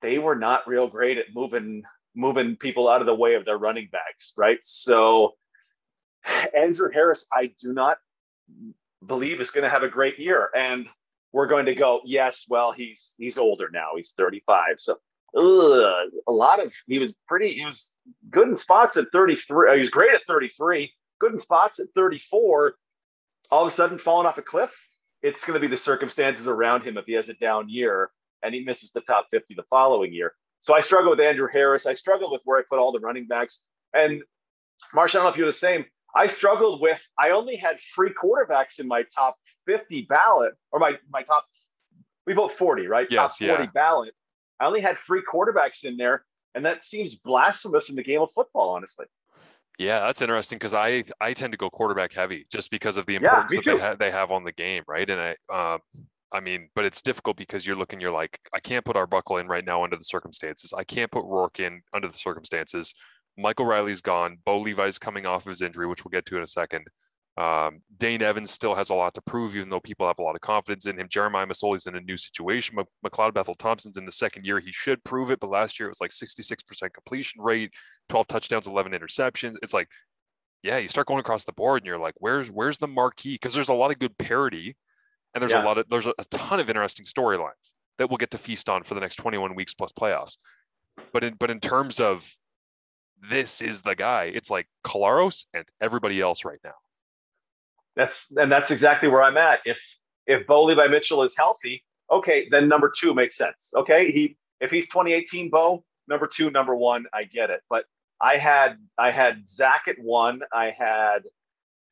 they 0.02 0.20
were 0.20 0.36
not 0.36 0.68
real 0.68 0.88
great 0.88 1.18
at 1.18 1.26
moving 1.34 1.84
moving 2.16 2.56
people 2.56 2.90
out 2.90 3.02
of 3.02 3.08
the 3.08 3.16
way 3.16 3.36
of 3.36 3.46
their 3.46 3.58
running 3.58 3.90
backs, 3.92 4.34
right? 4.38 4.60
So 4.62 5.34
Andrew 6.56 6.90
Harris, 6.94 7.28
I 7.34 7.52
do 7.60 7.74
not 7.74 7.98
believe 9.06 9.42
is 9.42 9.52
going 9.52 9.64
to 9.64 9.70
have 9.70 9.84
a 9.84 9.90
great 9.90 10.20
year, 10.20 10.50
and 10.56 10.88
we're 11.32 11.48
going 11.48 11.66
to 11.66 11.76
go, 11.76 12.02
yes, 12.06 12.46
well, 12.50 12.72
he's 12.72 13.14
he's 13.18 13.38
older 13.38 13.70
now, 13.72 13.92
he's 13.96 14.12
35, 14.12 14.80
so 14.80 14.98
ugh, 15.36 16.10
a 16.28 16.32
lot 16.32 16.64
of 16.64 16.74
he 16.88 17.00
was 17.00 17.16
pretty, 17.28 17.54
he 17.54 17.66
was 17.66 17.94
good 18.30 18.48
in 18.48 18.58
spots 18.58 18.98
at 18.98 19.08
33, 19.12 19.70
uh, 19.70 19.74
he 19.74 19.80
was 19.80 19.90
great 19.90 20.14
at 20.14 20.24
33, 20.24 20.92
good 21.20 21.32
in 21.32 21.38
spots 21.38 21.80
at 21.80 21.88
34. 21.96 22.76
All 23.50 23.62
of 23.62 23.68
a 23.68 23.72
sudden, 23.72 23.98
falling 23.98 24.28
off 24.28 24.38
a 24.38 24.42
cliff. 24.42 24.74
It's 25.22 25.46
going 25.46 25.54
to 25.54 25.60
be 25.60 25.68
the 25.68 25.78
circumstances 25.78 26.48
around 26.48 26.84
him 26.84 26.98
if 26.98 27.06
he 27.06 27.14
has 27.14 27.30
a 27.30 27.34
down 27.36 27.70
year 27.70 28.10
and 28.42 28.56
he 28.56 28.64
misses 28.64 28.92
the 28.92 29.02
top 29.02 29.28
50 29.30 29.54
the 29.54 29.64
following 29.70 30.14
year. 30.14 30.34
So 30.62 30.74
I 30.76 30.80
struggle 30.80 31.12
with 31.12 31.20
Andrew 31.20 31.48
Harris. 31.52 31.86
I 31.86 31.96
struggle 31.96 32.32
with 32.32 32.42
where 32.46 32.60
I 32.60 32.64
put 32.70 32.80
all 32.80 32.92
the 32.92 33.00
running 33.00 33.28
backs. 33.28 33.62
And 33.94 34.24
Marsh, 34.94 35.16
I 35.16 35.18
don't 35.18 35.26
know 35.26 35.32
if 35.32 35.38
you're 35.38 35.48
the 35.48 35.54
same. 35.54 35.86
I 36.16 36.28
struggled 36.28 36.82
with, 36.82 37.06
I 37.18 37.32
only 37.32 37.56
had 37.56 37.80
three 37.96 38.12
quarterbacks 38.12 38.80
in 38.80 38.88
my 38.88 39.04
top 39.16 39.36
50 39.66 40.04
ballot 40.10 40.54
or 40.72 40.80
my, 40.80 40.98
my 41.12 41.24
top, 41.24 41.46
we 42.28 42.34
vote 42.34 42.52
40, 42.52 42.88
right? 42.88 43.08
Yes, 43.10 43.38
top 43.38 43.48
40 43.48 43.64
yeah. 43.64 43.70
ballot. 43.74 44.14
I 44.60 44.66
only 44.66 44.82
had 44.82 44.98
three 44.98 45.22
quarterbacks 45.22 45.84
in 45.84 45.98
there. 45.98 46.26
And 46.54 46.66
that 46.66 46.84
seems 46.84 47.16
blasphemous 47.16 47.90
in 47.90 47.96
the 47.96 48.04
game 48.04 48.22
of 48.22 48.30
football, 48.32 48.72
honestly. 48.72 49.06
Yeah, 49.80 50.02
that's 50.02 50.22
interesting 50.22 50.58
because 50.58 50.74
I 50.74 51.06
I 51.20 51.34
tend 51.34 51.54
to 51.54 51.58
go 51.58 51.70
quarterback 51.70 52.14
heavy 52.14 52.46
just 52.52 52.70
because 52.70 52.98
of 52.98 53.06
the 53.06 53.16
importance 53.16 53.52
me 53.52 53.58
that 53.58 53.66
they, 53.66 53.80
ha- 53.80 53.96
they 53.96 54.12
have 54.12 54.30
on 54.30 54.44
the 54.44 54.52
game, 54.52 54.84
right? 54.88 55.10
And 55.10 55.20
I 55.20 55.36
uh, 55.50 55.78
I 56.34 56.40
mean, 56.40 56.70
but 56.76 56.86
it's 56.86 57.02
difficult 57.02 57.38
because 57.38 57.66
you're 57.66 57.76
looking, 57.76 58.00
you're 58.00 58.12
like, 58.12 58.40
I 58.54 58.60
can't 58.60 58.86
put 58.86 58.96
Arbuckle 58.96 59.38
in 59.38 59.48
right 59.48 59.66
now 59.66 59.84
under 59.84 59.98
the 59.98 60.04
circumstances. 60.04 60.74
I 60.76 60.84
can't 60.84 61.12
put 61.12 61.26
Rourke 61.26 61.60
in 61.60 61.82
under 61.94 62.08
the 62.08 62.18
circumstances. 62.18 62.94
Michael 63.38 63.66
Reilly's 63.66 64.02
gone. 64.02 64.38
Bo 64.46 64.60
Levi's 64.60 64.98
coming 64.98 65.26
off 65.26 65.46
of 65.46 65.50
his 65.50 65.62
injury, 65.62 65.88
which 65.88 66.04
we'll 66.06 66.12
get 66.12 66.26
to 66.28 66.38
in 66.38 66.44
a 66.44 66.48
second. 66.48 66.86
Um, 67.38 67.82
Dane 67.98 68.22
Evans 68.22 68.52
still 68.52 68.76
has 68.76 68.90
a 68.90 68.94
lot 68.94 69.14
to 69.14 69.22
prove, 69.22 69.56
even 69.56 69.70
though 69.70 69.80
people 69.80 70.06
have 70.06 70.20
a 70.20 70.24
lot 70.24 70.36
of 70.36 70.42
confidence 70.42 70.86
in 70.86 71.00
him. 71.00 71.08
Jeremiah 71.10 71.46
Masoli's 71.46 71.88
in 71.88 71.96
a 71.96 72.02
new 72.02 72.18
situation. 72.18 72.78
McLeod 73.06 73.34
Bethel 73.34 73.56
Thompson's 73.56 73.98
in 73.98 74.06
the 74.06 74.12
second 74.12 74.46
year. 74.46 74.60
He 74.60 74.72
should 74.72 75.04
prove 75.04 75.32
it, 75.32 75.40
but 75.40 75.50
last 75.50 75.80
year 75.80 75.88
it 75.88 75.92
was 75.92 76.02
like 76.02 76.12
66% 76.12 76.94
completion 76.94 77.42
rate, 77.42 77.72
12 78.10 78.28
touchdowns, 78.28 78.68
11 78.68 78.92
interceptions. 78.92 79.56
It's 79.64 79.74
like, 79.74 79.88
yeah, 80.62 80.78
you 80.78 80.88
start 80.88 81.08
going 81.08 81.20
across 81.20 81.46
the 81.46 81.54
board 81.54 81.82
and 81.82 81.88
you're 81.88 81.98
like, 81.98 82.14
where's 82.18 82.52
where's 82.52 82.78
the 82.78 82.88
marquee? 82.88 83.36
Because 83.36 83.54
there's 83.54 83.70
a 83.70 83.74
lot 83.74 83.92
of 83.92 83.98
good 83.98 84.18
parity, 84.18 84.76
and 85.34 85.42
there's 85.42 85.52
Yeah. 85.52 85.64
a 85.64 85.66
lot 85.66 85.78
of 85.78 85.90
there's 85.90 86.08
a, 86.08 86.14
ton 86.32 86.60
of 86.60 86.70
interesting 86.70 87.06
storylines 87.06 87.74
that 87.98 88.10
we'll 88.10 88.18
get 88.18 88.32
to 88.32 88.38
feast 88.38 88.70
on 88.70 88.84
for 88.84 88.94
the 88.96 89.02
next 89.02 89.16
21 89.18 89.56
weeks 89.56 89.74
plus 89.74 89.92
playoffs. 89.92 90.38
But 91.14 91.24
in 91.24 91.36
but 91.36 91.50
in 91.50 91.60
terms 91.60 92.00
of 92.00 92.36
this 93.30 93.62
is 93.62 93.82
the 93.82 93.96
guy, 93.96 94.26
it's 94.34 94.50
like 94.50 94.68
Collaros 94.84 95.46
and 95.54 95.66
everybody 95.80 96.20
else 96.22 96.44
right 96.44 96.60
now. 96.64 96.74
That's 97.96 98.32
and 98.36 98.52
that's 98.52 98.72
exactly 98.72 99.10
where 99.10 99.22
I'm 99.24 99.38
at. 99.38 99.60
If 99.66 99.80
if 100.28 100.48
Bo 100.48 100.64
Levi 100.64 100.88
Mitchell 100.88 101.24
is 101.24 101.36
healthy, 101.36 101.84
okay, 102.10 102.48
then 102.50 102.68
number 102.68 102.92
two 102.96 103.14
makes 103.14 103.36
sense. 103.38 103.72
Okay, 103.76 104.12
he 104.12 104.38
if 104.60 104.72
he's 104.72 104.88
2018 104.88 105.50
Bo, 105.50 105.84
number 106.08 106.28
two, 106.28 106.50
number 106.52 106.76
one, 106.76 107.06
I 107.14 107.24
get 107.26 107.50
it. 107.50 107.62
But 107.70 107.86
I 108.22 108.38
had 108.38 108.78
I 108.98 109.12
had 109.12 109.48
Zach 109.48 109.88
at 109.88 109.98
one, 110.00 110.42
I 110.54 110.70
had 110.70 111.24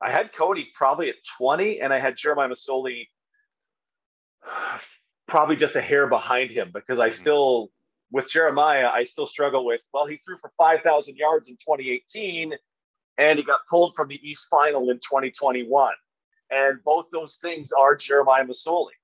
I 0.02 0.10
had 0.12 0.32
Cody 0.34 0.70
probably 0.76 1.10
at 1.10 1.16
20, 1.38 1.82
and 1.82 1.92
I 1.92 2.00
had 2.00 2.16
Jeremiah 2.16 2.48
Masoli 2.48 3.08
probably 5.28 5.56
just 5.56 5.76
a 5.76 5.82
hair 5.82 6.08
behind 6.08 6.52
him 6.52 6.72
because 6.74 7.00
I 7.00 7.10
still 7.10 7.72
with 8.12 8.30
Jeremiah, 8.30 8.88
I 8.88 9.04
still 9.04 9.28
struggle 9.28 9.66
with, 9.66 9.82
well, 9.94 10.06
he 10.06 10.18
threw 10.18 10.38
for 10.40 10.52
5,000 10.58 11.16
yards 11.16 11.48
in 11.48 11.56
2018 11.56 12.56
and 13.18 13.38
he 13.38 13.46
got 13.46 13.60
pulled 13.70 13.94
from 13.96 14.08
the 14.08 14.20
East 14.28 14.48
Final 14.50 14.90
in 14.90 14.98
2021. 14.98 15.94
And 16.52 16.80
both 16.84 17.08
those 17.12 17.38
things 17.38 17.72
are 17.72 17.96
Jeremiah 17.96 18.46
Masoli, 18.46 18.98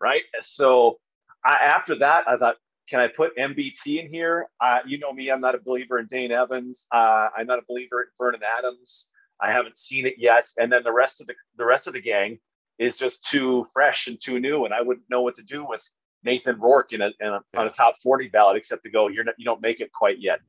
right? 0.00 0.22
So 0.40 0.98
I, 1.44 1.54
after 1.54 1.96
that, 1.96 2.28
I 2.28 2.36
thought, 2.36 2.56
can 2.88 3.00
I 3.00 3.08
put 3.08 3.36
MBT 3.36 4.04
in 4.04 4.12
here? 4.12 4.48
Uh, 4.60 4.80
you 4.86 4.98
know 4.98 5.12
me, 5.12 5.30
I'm 5.30 5.40
not 5.40 5.54
a 5.54 5.58
believer 5.58 5.98
in 5.98 6.06
Dane 6.06 6.30
Evans. 6.30 6.86
Uh, 6.92 7.28
I'm 7.36 7.46
not 7.46 7.58
a 7.58 7.62
believer 7.66 8.02
in 8.02 8.08
Vernon 8.18 8.42
Adams. 8.58 9.10
I 9.40 9.50
haven't 9.50 9.76
seen 9.76 10.06
it 10.06 10.14
yet. 10.18 10.48
And 10.58 10.70
then 10.70 10.84
the 10.84 10.92
rest 10.92 11.20
of 11.20 11.26
the 11.26 11.34
the 11.56 11.64
rest 11.64 11.86
of 11.88 11.94
the 11.94 12.02
gang 12.02 12.38
is 12.78 12.96
just 12.96 13.24
too 13.24 13.66
fresh 13.72 14.06
and 14.06 14.20
too 14.20 14.40
new, 14.40 14.64
and 14.64 14.74
I 14.74 14.80
wouldn't 14.80 15.08
know 15.10 15.22
what 15.22 15.34
to 15.36 15.42
do 15.42 15.64
with 15.66 15.82
Nathan 16.24 16.58
Rourke 16.58 16.92
in 16.92 17.02
a, 17.02 17.10
in 17.20 17.28
a 17.28 17.40
on 17.56 17.66
a 17.66 17.70
top 17.70 17.96
40 18.02 18.28
ballot, 18.28 18.56
except 18.56 18.84
to 18.84 18.90
go, 18.90 19.08
you're 19.08 19.24
not, 19.24 19.34
you 19.38 19.44
don't 19.44 19.62
make 19.62 19.80
it 19.80 19.92
quite 19.92 20.20
yet. 20.20 20.40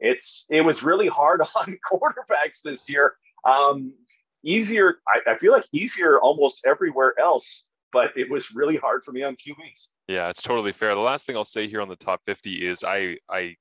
It's 0.00 0.46
it 0.50 0.62
was 0.62 0.82
really 0.82 1.08
hard 1.08 1.40
on 1.56 1.78
quarterbacks 1.90 2.62
this 2.64 2.88
year. 2.88 3.14
Um, 3.44 3.92
easier, 4.44 4.96
I, 5.08 5.32
I 5.32 5.38
feel 5.38 5.52
like 5.52 5.66
easier 5.72 6.20
almost 6.20 6.64
everywhere 6.66 7.14
else, 7.18 7.64
but 7.92 8.10
it 8.16 8.30
was 8.30 8.54
really 8.54 8.76
hard 8.76 9.02
for 9.04 9.12
me 9.12 9.22
on 9.22 9.34
QBs. 9.34 9.88
Yeah, 10.08 10.28
it's 10.28 10.42
totally 10.42 10.72
fair. 10.72 10.94
The 10.94 11.00
last 11.00 11.26
thing 11.26 11.36
I'll 11.36 11.44
say 11.44 11.68
here 11.68 11.80
on 11.80 11.88
the 11.88 11.96
top 11.96 12.20
50 12.26 12.66
is 12.66 12.84
I 12.84 13.16
I 13.28 13.56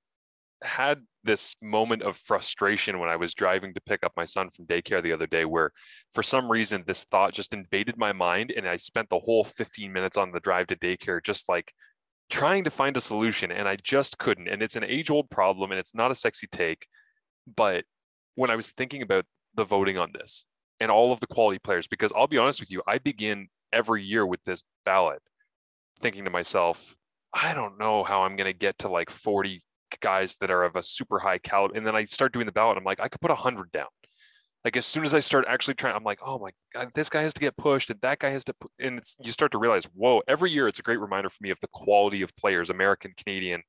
had 0.63 1.01
this 1.23 1.55
moment 1.61 2.01
of 2.01 2.17
frustration 2.17 2.99
when 2.99 3.09
I 3.09 3.15
was 3.15 3.33
driving 3.33 3.73
to 3.73 3.81
pick 3.81 4.03
up 4.03 4.13
my 4.15 4.25
son 4.25 4.49
from 4.49 4.65
daycare 4.65 5.01
the 5.01 5.11
other 5.11 5.27
day 5.27 5.45
where 5.45 5.71
for 6.13 6.23
some 6.23 6.49
reason 6.49 6.83
this 6.85 7.03
thought 7.05 7.33
just 7.33 7.53
invaded 7.53 7.97
my 7.97 8.13
mind 8.13 8.53
and 8.55 8.67
I 8.67 8.77
spent 8.77 9.09
the 9.09 9.19
whole 9.19 9.43
15 9.43 9.91
minutes 9.91 10.17
on 10.17 10.31
the 10.31 10.39
drive 10.39 10.67
to 10.67 10.75
daycare 10.75 11.23
just 11.23 11.49
like 11.49 11.73
trying 12.29 12.63
to 12.63 12.71
find 12.71 12.95
a 12.95 13.01
solution 13.01 13.51
and 13.51 13.67
I 13.67 13.75
just 13.75 14.17
couldn't. 14.17 14.47
And 14.47 14.61
it's 14.61 14.75
an 14.75 14.83
age 14.83 15.09
old 15.09 15.29
problem 15.29 15.71
and 15.71 15.79
it's 15.79 15.95
not 15.95 16.11
a 16.11 16.15
sexy 16.15 16.47
take 16.47 16.87
but 17.55 17.83
when 18.35 18.49
I 18.49 18.55
was 18.55 18.69
thinking 18.69 19.01
about 19.01 19.25
the 19.55 19.63
voting 19.63 19.97
on 19.97 20.11
this 20.13 20.45
and 20.79 20.91
all 20.91 21.11
of 21.11 21.19
the 21.19 21.27
quality 21.27 21.59
players 21.59 21.87
because 21.87 22.11
I'll 22.15 22.27
be 22.27 22.37
honest 22.37 22.59
with 22.59 22.71
you 22.71 22.81
I 22.87 22.99
begin 22.99 23.47
every 23.73 24.03
year 24.03 24.25
with 24.25 24.43
this 24.45 24.63
ballot 24.85 25.21
thinking 26.01 26.25
to 26.25 26.31
myself 26.31 26.95
I 27.33 27.53
don't 27.53 27.77
know 27.77 28.03
how 28.03 28.23
I'm 28.23 28.37
going 28.37 28.51
to 28.51 28.57
get 28.57 28.79
to 28.79 28.87
like 28.87 29.09
40 29.09 29.61
guys 30.01 30.35
that 30.41 30.51
are 30.51 30.63
of 30.63 30.75
a 30.75 30.83
super 30.83 31.19
high 31.19 31.37
caliber. 31.37 31.75
And 31.75 31.85
then 31.85 31.95
I 31.95 32.05
start 32.05 32.33
doing 32.33 32.45
the 32.45 32.51
ballot. 32.51 32.77
I'm 32.77 32.83
like, 32.83 32.99
I 32.99 33.07
could 33.07 33.21
put 33.21 33.31
a 33.31 33.35
100 33.35 33.71
down. 33.71 33.87
like 34.63 34.77
as 34.77 34.85
soon 34.85 35.05
as 35.05 35.13
I 35.13 35.19
start 35.19 35.45
actually 35.47 35.75
trying, 35.75 35.95
I'm 35.95 36.03
like, 36.03 36.19
oh 36.25 36.39
my 36.39 36.51
god, 36.73 36.91
this 36.95 37.09
guy 37.09 37.21
has 37.21 37.33
to 37.35 37.39
get 37.39 37.57
pushed, 37.57 37.89
and 37.89 38.01
that 38.01 38.19
guy 38.19 38.29
has 38.29 38.43
to, 38.45 38.53
pu-. 38.53 38.69
and 38.79 38.97
it's 38.97 39.15
you 39.21 39.31
start 39.31 39.51
to 39.51 39.57
realize, 39.57 39.85
whoa, 39.93 40.21
every 40.27 40.51
year 40.51 40.67
it's 40.67 40.79
a 40.79 40.83
great 40.83 40.99
reminder 40.99 41.29
for 41.29 41.37
me 41.41 41.51
of 41.51 41.59
the 41.61 41.69
quality 41.73 42.21
of 42.21 42.35
players, 42.35 42.69
American, 42.69 43.13
Canadian, 43.17 43.61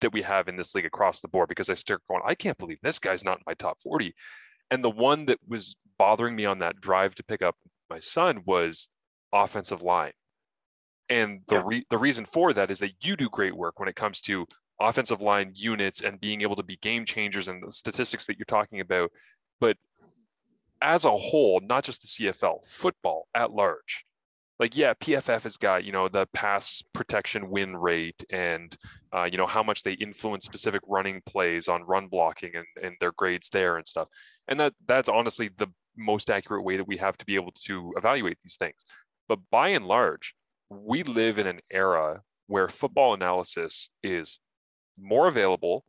that 0.00 0.12
we 0.12 0.22
have 0.22 0.48
in 0.48 0.56
this 0.56 0.74
league 0.74 0.86
across 0.86 1.20
the 1.20 1.28
board. 1.28 1.48
Because 1.48 1.68
I 1.68 1.74
start 1.74 2.02
going, 2.08 2.22
I 2.24 2.34
can't 2.34 2.58
believe 2.58 2.78
this 2.82 2.98
guy's 2.98 3.24
not 3.24 3.38
in 3.38 3.44
my 3.46 3.54
top 3.54 3.78
40. 3.82 4.14
And 4.70 4.84
the 4.84 4.90
one 4.90 5.26
that 5.26 5.38
was 5.46 5.76
bothering 5.98 6.34
me 6.34 6.46
on 6.46 6.60
that 6.60 6.80
drive 6.80 7.14
to 7.16 7.24
pick 7.24 7.42
up 7.42 7.56
my 7.90 7.98
son 7.98 8.42
was 8.46 8.88
offensive 9.32 9.82
line. 9.82 10.12
And 11.08 11.40
the 11.48 11.56
yeah. 11.56 11.62
re- 11.66 11.86
the 11.90 11.98
reason 11.98 12.24
for 12.24 12.52
that 12.52 12.70
is 12.70 12.78
that 12.78 12.92
you 13.00 13.16
do 13.16 13.28
great 13.28 13.54
work 13.54 13.80
when 13.80 13.88
it 13.88 13.96
comes 13.96 14.20
to 14.22 14.46
offensive 14.80 15.20
line 15.20 15.52
units 15.54 16.00
and 16.00 16.20
being 16.20 16.42
able 16.42 16.56
to 16.56 16.62
be 16.62 16.76
game 16.76 17.04
changers 17.04 17.48
and 17.48 17.62
the 17.62 17.72
statistics 17.72 18.26
that 18.26 18.38
you're 18.38 18.44
talking 18.46 18.80
about. 18.80 19.10
But 19.60 19.76
as 20.80 21.04
a 21.04 21.16
whole, 21.16 21.60
not 21.62 21.84
just 21.84 22.02
the 22.02 22.32
CFL, 22.32 22.66
football 22.66 23.28
at 23.34 23.52
large. 23.52 24.04
Like, 24.58 24.76
yeah, 24.76 24.92
PFF 24.92 25.42
has 25.42 25.56
got, 25.56 25.84
you 25.84 25.92
know, 25.92 26.08
the 26.08 26.26
pass 26.34 26.82
protection 26.92 27.48
win 27.48 27.76
rate 27.76 28.22
and, 28.30 28.76
uh, 29.14 29.24
you 29.24 29.38
know, 29.38 29.46
how 29.46 29.62
much 29.62 29.82
they 29.82 29.94
influence 29.94 30.44
specific 30.44 30.82
running 30.86 31.22
plays 31.24 31.66
on 31.66 31.82
run 31.84 32.08
blocking 32.08 32.52
and, 32.54 32.66
and 32.82 32.96
their 33.00 33.12
grades 33.12 33.48
there 33.48 33.78
and 33.78 33.86
stuff. 33.86 34.08
And 34.48 34.60
that 34.60 34.74
that's 34.86 35.08
honestly 35.08 35.50
the 35.56 35.68
most 35.96 36.30
accurate 36.30 36.64
way 36.64 36.76
that 36.76 36.86
we 36.86 36.98
have 36.98 37.16
to 37.18 37.24
be 37.24 37.36
able 37.36 37.52
to 37.64 37.94
evaluate 37.96 38.38
these 38.42 38.56
things. 38.56 38.84
But 39.28 39.38
by 39.50 39.68
and 39.68 39.86
large, 39.86 40.34
we 40.68 41.04
live 41.04 41.38
in 41.38 41.46
an 41.46 41.60
era 41.70 42.20
where 42.46 42.68
football 42.68 43.14
analysis 43.14 43.88
is 44.02 44.38
more 44.98 45.28
available 45.28 45.84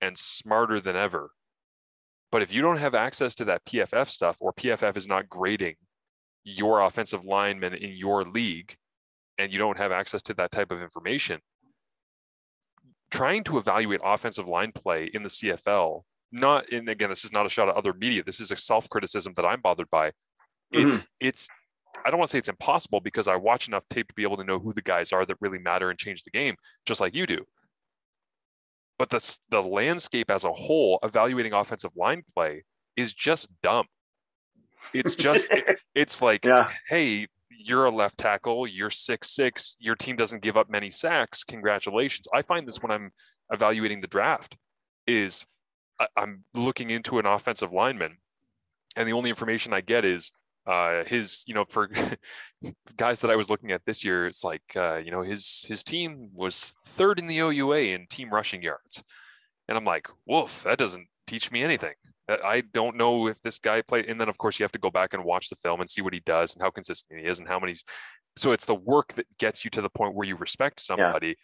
and 0.00 0.16
smarter 0.16 0.80
than 0.80 0.96
ever 0.96 1.30
but 2.32 2.42
if 2.42 2.52
you 2.52 2.62
don't 2.62 2.78
have 2.78 2.94
access 2.94 3.34
to 3.36 3.44
that 3.46 3.64
PFF 3.64 4.10
stuff 4.10 4.36
or 4.40 4.52
PFF 4.52 4.96
is 4.96 5.06
not 5.06 5.28
grading 5.28 5.76
your 6.44 6.80
offensive 6.80 7.24
linemen 7.24 7.74
in 7.74 7.96
your 7.96 8.24
league 8.24 8.76
and 9.38 9.52
you 9.52 9.58
don't 9.58 9.78
have 9.78 9.92
access 9.92 10.22
to 10.22 10.34
that 10.34 10.50
type 10.50 10.72
of 10.72 10.82
information, 10.82 11.40
trying 13.10 13.44
to 13.44 13.58
evaluate 13.58 14.00
offensive 14.04 14.48
line 14.48 14.72
play 14.72 15.10
in 15.12 15.22
the 15.22 15.28
CFL, 15.28 16.02
not 16.32 16.70
and 16.72 16.88
again, 16.88 17.08
this 17.08 17.24
is 17.24 17.32
not 17.32 17.46
a 17.46 17.48
shot 17.48 17.68
at 17.68 17.76
other 17.76 17.92
media. 17.92 18.22
This 18.24 18.40
is 18.40 18.50
a 18.50 18.56
self-criticism 18.56 19.34
that 19.36 19.46
I'm 19.46 19.60
bothered 19.60 19.90
by. 19.90 20.12
It's 20.72 20.96
mm-hmm. 20.96 21.04
it's 21.20 21.48
I 22.04 22.10
don't 22.10 22.18
want 22.18 22.28
to 22.28 22.32
say 22.32 22.38
it's 22.38 22.48
impossible 22.48 23.00
because 23.00 23.28
I 23.28 23.36
watch 23.36 23.68
enough 23.68 23.84
tape 23.88 24.08
to 24.08 24.14
be 24.14 24.24
able 24.24 24.36
to 24.36 24.44
know 24.44 24.58
who 24.58 24.72
the 24.72 24.82
guys 24.82 25.12
are 25.12 25.24
that 25.24 25.36
really 25.40 25.58
matter 25.58 25.90
and 25.90 25.98
change 25.98 26.24
the 26.24 26.30
game, 26.30 26.56
just 26.84 27.00
like 27.00 27.14
you 27.14 27.26
do 27.26 27.46
but 28.98 29.10
the, 29.10 29.38
the 29.50 29.62
landscape 29.62 30.30
as 30.30 30.44
a 30.44 30.52
whole 30.52 30.98
evaluating 31.02 31.52
offensive 31.52 31.90
line 31.96 32.22
play 32.34 32.64
is 32.96 33.12
just 33.12 33.48
dumb 33.62 33.86
it's 34.92 35.14
just 35.14 35.48
it, 35.50 35.78
it's 35.94 36.22
like 36.22 36.44
yeah. 36.44 36.70
hey 36.88 37.26
you're 37.50 37.86
a 37.86 37.90
left 37.90 38.18
tackle 38.18 38.66
you're 38.66 38.90
six 38.90 39.30
six 39.30 39.76
your 39.78 39.94
team 39.94 40.16
doesn't 40.16 40.42
give 40.42 40.56
up 40.56 40.70
many 40.70 40.90
sacks 40.90 41.44
congratulations 41.44 42.26
i 42.34 42.42
find 42.42 42.66
this 42.66 42.82
when 42.82 42.90
i'm 42.90 43.10
evaluating 43.52 44.00
the 44.00 44.06
draft 44.06 44.56
is 45.06 45.44
I, 46.00 46.06
i'm 46.16 46.44
looking 46.54 46.90
into 46.90 47.18
an 47.18 47.26
offensive 47.26 47.72
lineman 47.72 48.18
and 48.96 49.08
the 49.08 49.12
only 49.12 49.30
information 49.30 49.72
i 49.72 49.80
get 49.80 50.04
is 50.04 50.30
uh, 50.66 51.04
his, 51.04 51.42
you 51.46 51.54
know, 51.54 51.64
for 51.68 51.88
guys 52.96 53.20
that 53.20 53.30
I 53.30 53.36
was 53.36 53.48
looking 53.48 53.72
at 53.72 53.82
this 53.86 54.04
year, 54.04 54.26
it's 54.26 54.44
like, 54.44 54.62
uh, 54.74 54.96
you 54.96 55.10
know, 55.10 55.22
his 55.22 55.64
his 55.68 55.82
team 55.82 56.30
was 56.34 56.74
third 56.86 57.18
in 57.18 57.26
the 57.26 57.38
OUA 57.38 57.78
in 57.94 58.06
team 58.08 58.30
rushing 58.30 58.62
yards, 58.62 59.02
and 59.68 59.76
I'm 59.78 59.84
like, 59.84 60.08
woof, 60.26 60.62
that 60.64 60.78
doesn't 60.78 61.06
teach 61.26 61.50
me 61.50 61.62
anything. 61.62 61.94
I 62.28 62.62
don't 62.72 62.96
know 62.96 63.28
if 63.28 63.40
this 63.42 63.60
guy 63.60 63.82
played. 63.82 64.06
And 64.06 64.20
then, 64.20 64.28
of 64.28 64.36
course, 64.36 64.58
you 64.58 64.64
have 64.64 64.72
to 64.72 64.80
go 64.80 64.90
back 64.90 65.14
and 65.14 65.24
watch 65.24 65.48
the 65.48 65.54
film 65.56 65.80
and 65.80 65.88
see 65.88 66.02
what 66.02 66.12
he 66.12 66.20
does 66.26 66.54
and 66.54 66.62
how 66.62 66.70
consistent 66.70 67.20
he 67.20 67.26
is 67.26 67.38
and 67.38 67.46
how 67.46 67.60
many. 67.60 67.76
So 68.36 68.50
it's 68.50 68.64
the 68.64 68.74
work 68.74 69.14
that 69.14 69.26
gets 69.38 69.64
you 69.64 69.70
to 69.70 69.80
the 69.80 69.88
point 69.88 70.16
where 70.16 70.26
you 70.26 70.34
respect 70.34 70.80
somebody. 70.80 71.28
Yeah 71.28 71.34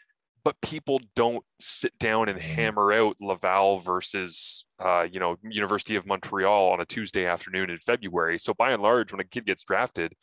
but 0.44 0.60
people 0.60 1.00
don't 1.14 1.44
sit 1.60 1.96
down 1.98 2.28
and 2.28 2.38
mm-hmm. 2.38 2.54
hammer 2.54 2.92
out 2.92 3.16
Laval 3.20 3.78
versus, 3.78 4.64
uh, 4.78 5.06
you 5.10 5.20
know, 5.20 5.36
University 5.42 5.94
of 5.96 6.06
Montreal 6.06 6.70
on 6.70 6.80
a 6.80 6.84
Tuesday 6.86 7.26
afternoon 7.26 7.70
in 7.70 7.78
February. 7.78 8.38
So 8.38 8.54
by 8.54 8.72
and 8.72 8.82
large, 8.82 9.12
when 9.12 9.20
a 9.20 9.24
kid 9.24 9.46
gets 9.46 9.62
drafted, 9.62 10.14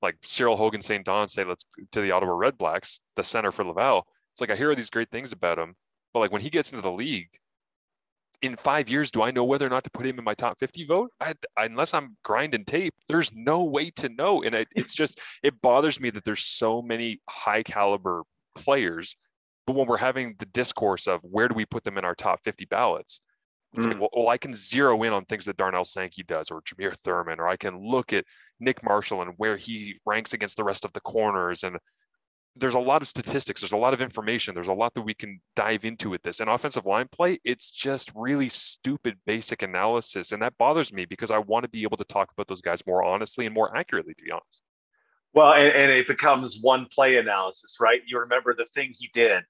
like 0.00 0.16
Cyril 0.24 0.56
Hogan 0.56 0.82
St. 0.82 1.04
Don 1.04 1.28
say, 1.28 1.44
let's 1.44 1.66
to 1.92 2.00
the 2.00 2.12
Ottawa 2.12 2.32
Red 2.32 2.56
Blacks, 2.56 3.00
the 3.16 3.24
center 3.24 3.52
for 3.52 3.64
Laval. 3.64 4.06
It's 4.32 4.40
like 4.40 4.50
I 4.50 4.56
hear 4.56 4.70
all 4.70 4.76
these 4.76 4.90
great 4.90 5.10
things 5.10 5.32
about 5.32 5.58
him, 5.58 5.74
but 6.14 6.20
like 6.20 6.32
when 6.32 6.42
he 6.42 6.50
gets 6.50 6.70
into 6.70 6.82
the 6.82 6.92
league, 6.92 7.30
in 8.40 8.56
five 8.56 8.88
years, 8.88 9.10
do 9.10 9.20
I 9.22 9.32
know 9.32 9.42
whether 9.42 9.66
or 9.66 9.70
not 9.70 9.82
to 9.82 9.90
put 9.90 10.06
him 10.06 10.16
in 10.16 10.24
my 10.24 10.34
top 10.34 10.60
50 10.60 10.84
vote? 10.84 11.10
I, 11.20 11.34
unless 11.56 11.92
I'm 11.92 12.16
grinding 12.22 12.64
tape, 12.64 12.94
there's 13.08 13.32
no 13.34 13.64
way 13.64 13.90
to 13.96 14.08
know. 14.08 14.44
And 14.44 14.54
it, 14.54 14.68
it's 14.76 14.94
just, 14.94 15.18
it 15.42 15.60
bothers 15.60 15.98
me 15.98 16.10
that 16.10 16.24
there's 16.24 16.44
so 16.44 16.80
many 16.80 17.20
high 17.28 17.64
caliber 17.64 18.22
players 18.54 19.16
but 19.68 19.76
when 19.76 19.86
we're 19.86 19.98
having 19.98 20.34
the 20.38 20.46
discourse 20.46 21.06
of 21.06 21.20
where 21.20 21.46
do 21.46 21.54
we 21.54 21.66
put 21.66 21.84
them 21.84 21.98
in 21.98 22.04
our 22.06 22.14
top 22.14 22.40
50 22.42 22.64
ballots, 22.64 23.20
it's 23.74 23.84
mm. 23.84 23.90
like, 23.90 24.00
well, 24.00 24.08
well, 24.16 24.28
I 24.30 24.38
can 24.38 24.54
zero 24.54 25.02
in 25.02 25.12
on 25.12 25.26
things 25.26 25.44
that 25.44 25.58
Darnell 25.58 25.84
Sankey 25.84 26.22
does 26.22 26.50
or 26.50 26.62
Jameer 26.62 26.96
Thurman, 26.96 27.38
or 27.38 27.46
I 27.46 27.58
can 27.58 27.78
look 27.78 28.14
at 28.14 28.24
Nick 28.58 28.82
Marshall 28.82 29.20
and 29.20 29.34
where 29.36 29.58
he 29.58 29.96
ranks 30.06 30.32
against 30.32 30.56
the 30.56 30.64
rest 30.64 30.86
of 30.86 30.94
the 30.94 31.02
corners. 31.02 31.64
And 31.64 31.76
there's 32.56 32.76
a 32.76 32.78
lot 32.78 33.02
of 33.02 33.08
statistics, 33.08 33.60
there's 33.60 33.72
a 33.72 33.76
lot 33.76 33.92
of 33.92 34.00
information, 34.00 34.54
there's 34.54 34.68
a 34.68 34.72
lot 34.72 34.94
that 34.94 35.02
we 35.02 35.12
can 35.12 35.38
dive 35.54 35.84
into 35.84 36.08
with 36.08 36.22
this. 36.22 36.40
And 36.40 36.48
offensive 36.48 36.86
line 36.86 37.08
play, 37.12 37.38
it's 37.44 37.70
just 37.70 38.10
really 38.14 38.48
stupid 38.48 39.18
basic 39.26 39.60
analysis. 39.60 40.32
And 40.32 40.40
that 40.40 40.56
bothers 40.56 40.94
me 40.94 41.04
because 41.04 41.30
I 41.30 41.40
want 41.40 41.64
to 41.64 41.68
be 41.68 41.82
able 41.82 41.98
to 41.98 42.04
talk 42.04 42.32
about 42.32 42.48
those 42.48 42.62
guys 42.62 42.80
more 42.86 43.04
honestly 43.04 43.44
and 43.44 43.54
more 43.54 43.76
accurately, 43.76 44.14
to 44.14 44.24
be 44.24 44.30
honest. 44.30 44.62
Well, 45.34 45.52
and, 45.52 45.68
and 45.68 45.90
it 45.90 46.08
becomes 46.08 46.58
one 46.62 46.86
play 46.90 47.18
analysis, 47.18 47.76
right? 47.82 48.00
You 48.06 48.20
remember 48.20 48.54
the 48.54 48.64
thing 48.64 48.94
he 48.98 49.10
did 49.12 49.44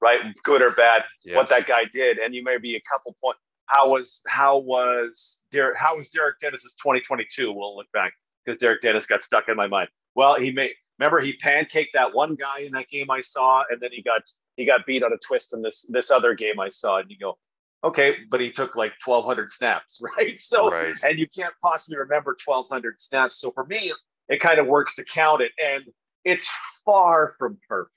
right? 0.00 0.20
Good 0.42 0.62
or 0.62 0.70
bad, 0.72 1.02
yes. 1.24 1.36
what 1.36 1.48
that 1.48 1.66
guy 1.66 1.84
did, 1.92 2.18
and 2.18 2.34
you 2.34 2.42
may 2.42 2.58
be 2.58 2.76
a 2.76 2.82
couple 2.90 3.14
point. 3.22 3.36
How 3.66 3.88
was 3.88 4.20
how 4.26 4.58
was 4.58 5.40
Derek? 5.50 5.78
How 5.78 5.96
was 5.96 6.10
Derek 6.10 6.38
Dennis's 6.38 6.74
2022? 6.74 7.52
We'll 7.52 7.76
look 7.76 7.90
back 7.92 8.12
because 8.44 8.58
Derek 8.58 8.82
Dennis 8.82 9.06
got 9.06 9.24
stuck 9.24 9.48
in 9.48 9.56
my 9.56 9.66
mind. 9.66 9.88
Well, 10.14 10.34
he 10.34 10.52
made 10.52 10.72
remember 10.98 11.20
he 11.20 11.36
pancaked 11.38 11.92
that 11.94 12.14
one 12.14 12.34
guy 12.34 12.60
in 12.60 12.72
that 12.72 12.88
game 12.88 13.10
I 13.10 13.20
saw, 13.20 13.62
and 13.70 13.80
then 13.80 13.90
he 13.92 14.02
got 14.02 14.22
he 14.56 14.64
got 14.64 14.86
beat 14.86 15.02
on 15.02 15.12
a 15.12 15.18
twist 15.18 15.54
in 15.54 15.62
this 15.62 15.86
this 15.88 16.10
other 16.10 16.34
game 16.34 16.60
I 16.60 16.68
saw, 16.68 16.98
and 16.98 17.10
you 17.10 17.16
go, 17.18 17.38
okay, 17.84 18.16
but 18.30 18.40
he 18.40 18.50
took 18.50 18.74
like 18.74 18.92
1,200 19.04 19.50
snaps, 19.50 20.00
right? 20.16 20.38
So, 20.38 20.70
right. 20.70 20.94
and 21.02 21.18
you 21.18 21.26
can't 21.28 21.54
possibly 21.62 21.98
remember 21.98 22.36
1,200 22.44 23.00
snaps. 23.00 23.40
So 23.40 23.50
for 23.52 23.66
me, 23.66 23.92
it 24.28 24.40
kind 24.40 24.58
of 24.58 24.66
works 24.66 24.94
to 24.96 25.04
count 25.04 25.42
it, 25.42 25.52
and 25.62 25.84
it's 26.24 26.50
far 26.84 27.34
from 27.38 27.58
perfect. 27.68 27.96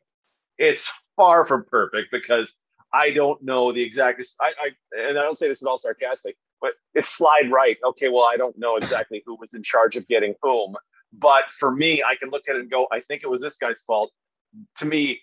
It's 0.58 0.92
far 1.18 1.46
from 1.46 1.66
perfect 1.66 2.10
because 2.12 2.56
I 2.94 3.10
don't 3.12 3.42
know 3.44 3.74
the 3.74 3.82
exact. 3.82 4.22
I, 4.40 4.54
I 4.62 4.70
and 4.98 5.20
I 5.20 5.24
don't 5.24 5.38
say 5.38 5.50
this 5.50 5.62
at 5.62 5.68
all 5.68 5.78
sarcastic, 5.78 6.38
but 6.62 6.74
it's 6.94 7.10
slide 7.10 7.52
right. 7.52 7.78
Okay, 7.86 8.08
well, 8.08 8.30
I 8.32 8.38
don't 8.38 8.58
know 8.58 8.78
exactly 8.78 9.22
who 9.26 9.36
was 9.40 9.54
in 9.54 9.62
charge 9.62 9.98
of 9.98 10.08
getting 10.08 10.36
whom, 10.42 10.76
but 11.12 11.52
for 11.52 11.72
me, 11.72 12.02
I 12.04 12.16
can 12.16 12.30
look 12.30 12.44
at 12.50 12.56
it 12.56 12.62
and 12.62 12.72
go, 12.72 12.88
I 12.92 13.02
think 13.02 13.24
it 13.24 13.30
was 13.30 13.42
this 13.42 13.58
guy's 13.58 13.82
fault. 13.82 14.12
To 14.78 14.86
me, 14.86 15.20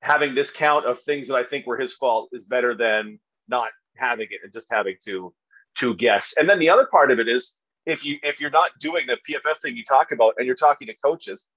having 0.00 0.34
this 0.34 0.50
count 0.50 0.86
of 0.86 1.00
things 1.00 1.28
that 1.28 1.34
I 1.34 1.44
think 1.44 1.66
were 1.66 1.76
his 1.76 1.94
fault 1.94 2.30
is 2.32 2.46
better 2.46 2.74
than 2.74 3.18
not 3.48 3.70
having 3.96 4.28
it 4.30 4.40
and 4.42 4.52
just 4.52 4.68
having 4.70 4.96
to 5.04 5.34
to 5.76 5.94
guess. 5.96 6.34
And 6.38 6.48
then 6.48 6.58
the 6.58 6.70
other 6.70 6.86
part 6.86 7.10
of 7.10 7.18
it 7.18 7.28
is 7.28 7.54
if 7.84 8.04
you 8.04 8.18
if 8.22 8.40
you're 8.40 8.50
not 8.50 8.70
doing 8.80 9.06
the 9.06 9.18
PFF 9.28 9.58
thing 9.60 9.76
you 9.76 9.84
talk 9.84 10.12
about 10.12 10.34
and 10.38 10.46
you're 10.46 10.56
talking 10.56 10.86
to 10.86 10.94
coaches, 11.04 11.48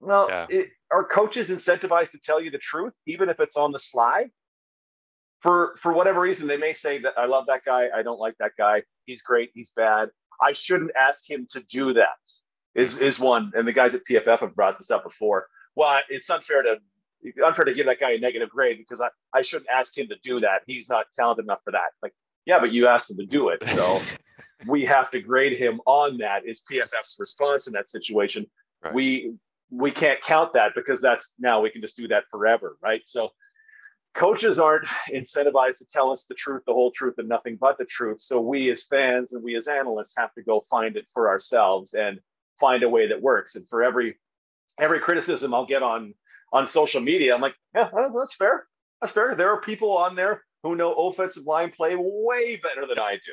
well, 0.00 0.28
yeah. 0.28 0.46
it, 0.48 0.70
are 0.90 1.04
coaches 1.04 1.48
incentivized 1.48 2.12
to 2.12 2.18
tell 2.18 2.40
you 2.40 2.50
the 2.50 2.58
truth, 2.58 2.94
even 3.06 3.28
if 3.28 3.40
it's 3.40 3.56
on 3.56 3.72
the 3.72 3.78
slide? 3.78 4.30
For 5.40 5.76
for 5.80 5.92
whatever 5.92 6.20
reason, 6.20 6.46
they 6.46 6.56
may 6.56 6.72
say 6.72 6.98
that 6.98 7.14
I 7.16 7.26
love 7.26 7.46
that 7.46 7.64
guy, 7.64 7.88
I 7.94 8.02
don't 8.02 8.18
like 8.18 8.34
that 8.38 8.52
guy. 8.56 8.82
He's 9.04 9.22
great, 9.22 9.50
he's 9.54 9.70
bad. 9.70 10.10
I 10.40 10.52
shouldn't 10.52 10.92
ask 10.98 11.28
him 11.28 11.46
to 11.50 11.60
do 11.60 11.92
that. 11.94 12.08
Is 12.74 12.94
mm-hmm. 12.94 13.04
is 13.04 13.18
one, 13.18 13.52
and 13.54 13.66
the 13.66 13.72
guys 13.72 13.94
at 13.94 14.02
PFF 14.10 14.40
have 14.40 14.54
brought 14.54 14.78
this 14.78 14.90
up 14.90 15.04
before. 15.04 15.46
Well, 15.74 16.00
it's 16.08 16.28
unfair 16.30 16.62
to 16.62 16.78
unfair 17.44 17.64
to 17.64 17.74
give 17.74 17.86
that 17.86 18.00
guy 18.00 18.12
a 18.12 18.18
negative 18.18 18.50
grade 18.50 18.78
because 18.78 19.00
I, 19.00 19.08
I 19.32 19.42
shouldn't 19.42 19.70
ask 19.70 19.96
him 19.96 20.08
to 20.08 20.16
do 20.22 20.40
that. 20.40 20.62
He's 20.66 20.88
not 20.88 21.06
talented 21.14 21.44
enough 21.44 21.60
for 21.64 21.72
that. 21.72 21.90
Like, 22.02 22.14
yeah, 22.44 22.58
but 22.58 22.72
you 22.72 22.86
asked 22.86 23.10
him 23.10 23.16
to 23.18 23.26
do 23.26 23.48
it. 23.48 23.64
So 23.66 24.00
we 24.66 24.84
have 24.84 25.10
to 25.10 25.20
grade 25.20 25.56
him 25.56 25.80
on 25.86 26.18
that 26.18 26.46
is 26.46 26.62
PFF's 26.70 27.16
response 27.18 27.66
in 27.66 27.72
that 27.74 27.88
situation. 27.88 28.46
Right. 28.82 28.94
We 28.94 29.34
we 29.70 29.90
can't 29.90 30.20
count 30.20 30.52
that 30.54 30.72
because 30.74 31.00
that's 31.00 31.34
now 31.38 31.60
we 31.60 31.70
can 31.70 31.82
just 31.82 31.96
do 31.96 32.08
that 32.08 32.24
forever, 32.30 32.76
right? 32.82 33.06
So 33.06 33.30
coaches 34.14 34.58
aren't 34.58 34.86
incentivized 35.12 35.78
to 35.78 35.86
tell 35.86 36.10
us 36.12 36.24
the 36.26 36.34
truth, 36.34 36.62
the 36.66 36.72
whole 36.72 36.90
truth, 36.90 37.14
and 37.18 37.28
nothing 37.28 37.56
but 37.60 37.78
the 37.78 37.84
truth. 37.84 38.20
So 38.20 38.40
we 38.40 38.70
as 38.70 38.86
fans 38.86 39.32
and 39.32 39.42
we 39.42 39.56
as 39.56 39.68
analysts 39.68 40.14
have 40.16 40.32
to 40.34 40.42
go 40.42 40.60
find 40.70 40.96
it 40.96 41.06
for 41.12 41.28
ourselves 41.28 41.94
and 41.94 42.20
find 42.60 42.82
a 42.82 42.88
way 42.88 43.08
that 43.08 43.20
works. 43.22 43.56
And 43.56 43.68
for 43.68 43.82
every 43.82 44.18
every 44.78 45.00
criticism 45.00 45.54
I'll 45.54 45.66
get 45.66 45.82
on 45.82 46.14
on 46.52 46.66
social 46.66 47.00
media, 47.00 47.34
I'm 47.34 47.40
like, 47.42 47.56
yeah, 47.74 47.90
that's 48.16 48.34
fair. 48.36 48.66
That's 49.00 49.12
fair. 49.12 49.34
There 49.34 49.50
are 49.50 49.60
people 49.60 49.96
on 49.96 50.14
there 50.16 50.44
who 50.62 50.76
know 50.76 50.94
offensive 50.94 51.44
line 51.46 51.70
play 51.70 51.94
way 51.98 52.56
better 52.56 52.86
than 52.86 52.98
I 52.98 53.14
do. 53.16 53.32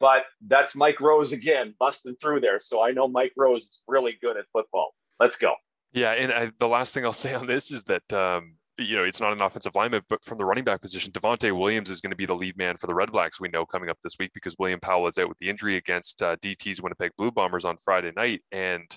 but 0.00 0.24
that's 0.46 0.74
Mike 0.74 1.00
Rose 1.00 1.32
again 1.32 1.74
busting 1.78 2.16
through 2.16 2.40
there. 2.40 2.58
So 2.60 2.82
I 2.82 2.92
know 2.92 3.08
Mike 3.08 3.32
Rose 3.36 3.62
is 3.64 3.82
really 3.86 4.18
good 4.20 4.36
at 4.36 4.46
football. 4.52 4.94
Let's 5.20 5.36
go. 5.36 5.54
Yeah, 5.92 6.12
and 6.12 6.32
I, 6.32 6.50
the 6.58 6.68
last 6.68 6.94
thing 6.94 7.04
I'll 7.04 7.12
say 7.12 7.34
on 7.34 7.46
this 7.46 7.70
is 7.70 7.84
that 7.84 8.12
um, 8.12 8.54
you 8.78 8.96
know 8.96 9.04
it's 9.04 9.20
not 9.20 9.32
an 9.32 9.42
offensive 9.42 9.74
lineman, 9.74 10.02
but 10.08 10.24
from 10.24 10.38
the 10.38 10.44
running 10.44 10.64
back 10.64 10.80
position, 10.80 11.12
Devonte 11.12 11.56
Williams 11.56 11.90
is 11.90 12.00
going 12.00 12.10
to 12.10 12.16
be 12.16 12.26
the 12.26 12.34
lead 12.34 12.56
man 12.56 12.76
for 12.78 12.86
the 12.86 12.94
Red 12.94 13.12
Blacks. 13.12 13.38
We 13.38 13.48
know 13.48 13.66
coming 13.66 13.90
up 13.90 13.98
this 14.02 14.16
week 14.18 14.30
because 14.32 14.56
William 14.58 14.80
Powell 14.80 15.06
is 15.06 15.18
out 15.18 15.28
with 15.28 15.38
the 15.38 15.50
injury 15.50 15.76
against 15.76 16.22
uh, 16.22 16.36
DT's 16.36 16.80
Winnipeg 16.80 17.12
Blue 17.18 17.30
Bombers 17.30 17.64
on 17.64 17.76
Friday 17.84 18.12
night, 18.16 18.42
and 18.50 18.96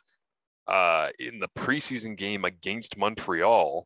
uh, 0.67 1.09
in 1.19 1.39
the 1.39 1.49
preseason 1.57 2.17
game 2.17 2.45
against 2.45 2.97
Montreal, 2.97 3.85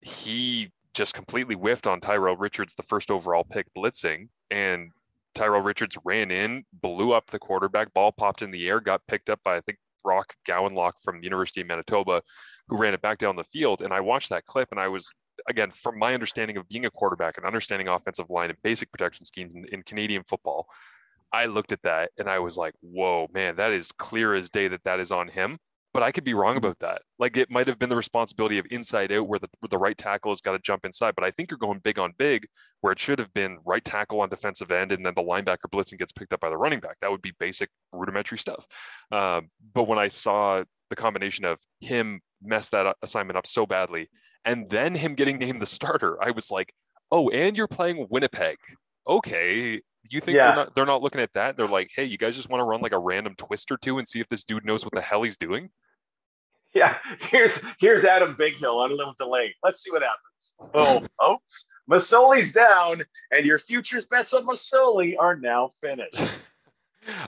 he 0.00 0.72
just 0.94 1.14
completely 1.14 1.54
whiffed 1.54 1.86
on 1.86 2.00
Tyrell 2.00 2.36
Richards, 2.36 2.74
the 2.74 2.82
first 2.82 3.10
overall 3.10 3.44
pick, 3.44 3.66
blitzing, 3.76 4.28
and 4.50 4.90
Tyrell 5.34 5.60
Richards 5.60 5.96
ran 6.04 6.32
in, 6.32 6.64
blew 6.72 7.12
up 7.12 7.28
the 7.28 7.38
quarterback, 7.38 7.92
ball 7.94 8.10
popped 8.10 8.42
in 8.42 8.50
the 8.50 8.66
air, 8.68 8.80
got 8.80 9.06
picked 9.06 9.30
up 9.30 9.40
by 9.44 9.56
I 9.56 9.60
think 9.60 9.78
Brock 10.02 10.34
Gowanlock 10.46 10.94
from 11.02 11.20
the 11.20 11.24
University 11.24 11.60
of 11.60 11.66
Manitoba, 11.66 12.22
who 12.68 12.76
ran 12.76 12.94
it 12.94 13.02
back 13.02 13.18
down 13.18 13.36
the 13.36 13.44
field. 13.44 13.82
And 13.82 13.92
I 13.92 14.00
watched 14.00 14.30
that 14.30 14.44
clip, 14.44 14.68
and 14.70 14.80
I 14.80 14.88
was 14.88 15.12
again, 15.48 15.70
from 15.70 15.98
my 15.98 16.14
understanding 16.14 16.56
of 16.56 16.68
being 16.68 16.86
a 16.86 16.90
quarterback 16.90 17.36
and 17.36 17.46
understanding 17.46 17.88
offensive 17.88 18.30
line 18.30 18.50
and 18.50 18.62
basic 18.62 18.90
protection 18.90 19.24
schemes 19.24 19.54
in, 19.54 19.64
in 19.66 19.82
Canadian 19.82 20.24
football, 20.24 20.66
I 21.32 21.46
looked 21.46 21.72
at 21.72 21.82
that 21.82 22.10
and 22.18 22.28
I 22.28 22.38
was 22.38 22.56
like, 22.56 22.74
"Whoa, 22.80 23.28
man, 23.32 23.56
that 23.56 23.72
is 23.72 23.92
clear 23.92 24.34
as 24.34 24.48
day 24.48 24.68
that 24.68 24.84
that 24.84 25.00
is 25.00 25.12
on 25.12 25.28
him." 25.28 25.58
But 25.94 26.02
I 26.02 26.12
could 26.12 26.24
be 26.24 26.34
wrong 26.34 26.56
about 26.56 26.78
that. 26.80 27.02
Like 27.18 27.36
it 27.36 27.50
might 27.50 27.66
have 27.66 27.78
been 27.78 27.88
the 27.88 27.96
responsibility 27.96 28.58
of 28.58 28.66
inside 28.70 29.10
out 29.12 29.26
where 29.26 29.38
the, 29.38 29.48
where 29.60 29.68
the 29.68 29.78
right 29.78 29.96
tackle 29.96 30.30
has 30.30 30.40
got 30.40 30.52
to 30.52 30.58
jump 30.58 30.84
inside. 30.84 31.14
But 31.14 31.24
I 31.24 31.30
think 31.30 31.50
you're 31.50 31.58
going 31.58 31.80
big 31.80 31.98
on 31.98 32.12
big 32.18 32.46
where 32.80 32.92
it 32.92 32.98
should 32.98 33.18
have 33.18 33.32
been 33.32 33.58
right 33.64 33.84
tackle 33.84 34.20
on 34.20 34.28
defensive 34.28 34.70
end 34.70 34.92
and 34.92 35.04
then 35.04 35.14
the 35.16 35.22
linebacker 35.22 35.70
blitzing 35.72 35.98
gets 35.98 36.12
picked 36.12 36.32
up 36.32 36.40
by 36.40 36.50
the 36.50 36.56
running 36.56 36.80
back. 36.80 36.96
That 37.00 37.10
would 37.10 37.22
be 37.22 37.32
basic 37.38 37.70
rudimentary 37.92 38.38
stuff. 38.38 38.66
Um, 39.10 39.48
but 39.74 39.88
when 39.88 39.98
I 39.98 40.08
saw 40.08 40.62
the 40.90 40.96
combination 40.96 41.44
of 41.44 41.58
him 41.80 42.20
mess 42.42 42.68
that 42.68 42.96
assignment 43.02 43.36
up 43.36 43.46
so 43.46 43.66
badly 43.66 44.08
and 44.44 44.68
then 44.68 44.94
him 44.94 45.14
getting 45.14 45.38
named 45.38 45.60
the 45.62 45.66
starter, 45.66 46.22
I 46.22 46.30
was 46.30 46.50
like, 46.50 46.72
oh, 47.10 47.30
and 47.30 47.56
you're 47.56 47.66
playing 47.66 48.06
Winnipeg. 48.10 48.56
Okay, 49.06 49.80
do 50.08 50.16
you 50.16 50.20
think 50.20 50.36
yeah. 50.36 50.46
they're 50.46 50.56
not 50.56 50.74
they're 50.74 50.86
not 50.86 51.02
looking 51.02 51.20
at 51.20 51.32
that? 51.34 51.56
They're 51.56 51.68
like, 51.68 51.90
hey, 51.94 52.04
you 52.04 52.18
guys 52.18 52.36
just 52.36 52.48
want 52.48 52.60
to 52.60 52.64
run 52.64 52.80
like 52.80 52.92
a 52.92 52.98
random 52.98 53.34
twist 53.36 53.70
or 53.70 53.76
two 53.76 53.98
and 53.98 54.08
see 54.08 54.20
if 54.20 54.28
this 54.28 54.44
dude 54.44 54.64
knows 54.64 54.84
what 54.84 54.94
the 54.94 55.00
hell 55.00 55.22
he's 55.22 55.36
doing? 55.36 55.70
Yeah, 56.74 56.96
here's 57.30 57.58
here's 57.78 58.04
Adam 58.04 58.36
Bighill 58.36 58.82
on 58.82 58.96
Live 58.96 59.14
the 59.18 59.26
Lane. 59.26 59.52
Let's 59.62 59.82
see 59.82 59.90
what 59.90 60.02
happens. 60.02 60.54
Oh, 60.74 61.06
oops. 61.32 61.66
Masoli's 61.90 62.52
down, 62.52 63.02
and 63.30 63.46
your 63.46 63.58
futures 63.58 64.06
bets 64.06 64.34
on 64.34 64.46
Masoli 64.46 65.14
are 65.18 65.36
now 65.36 65.70
finished. 65.80 66.20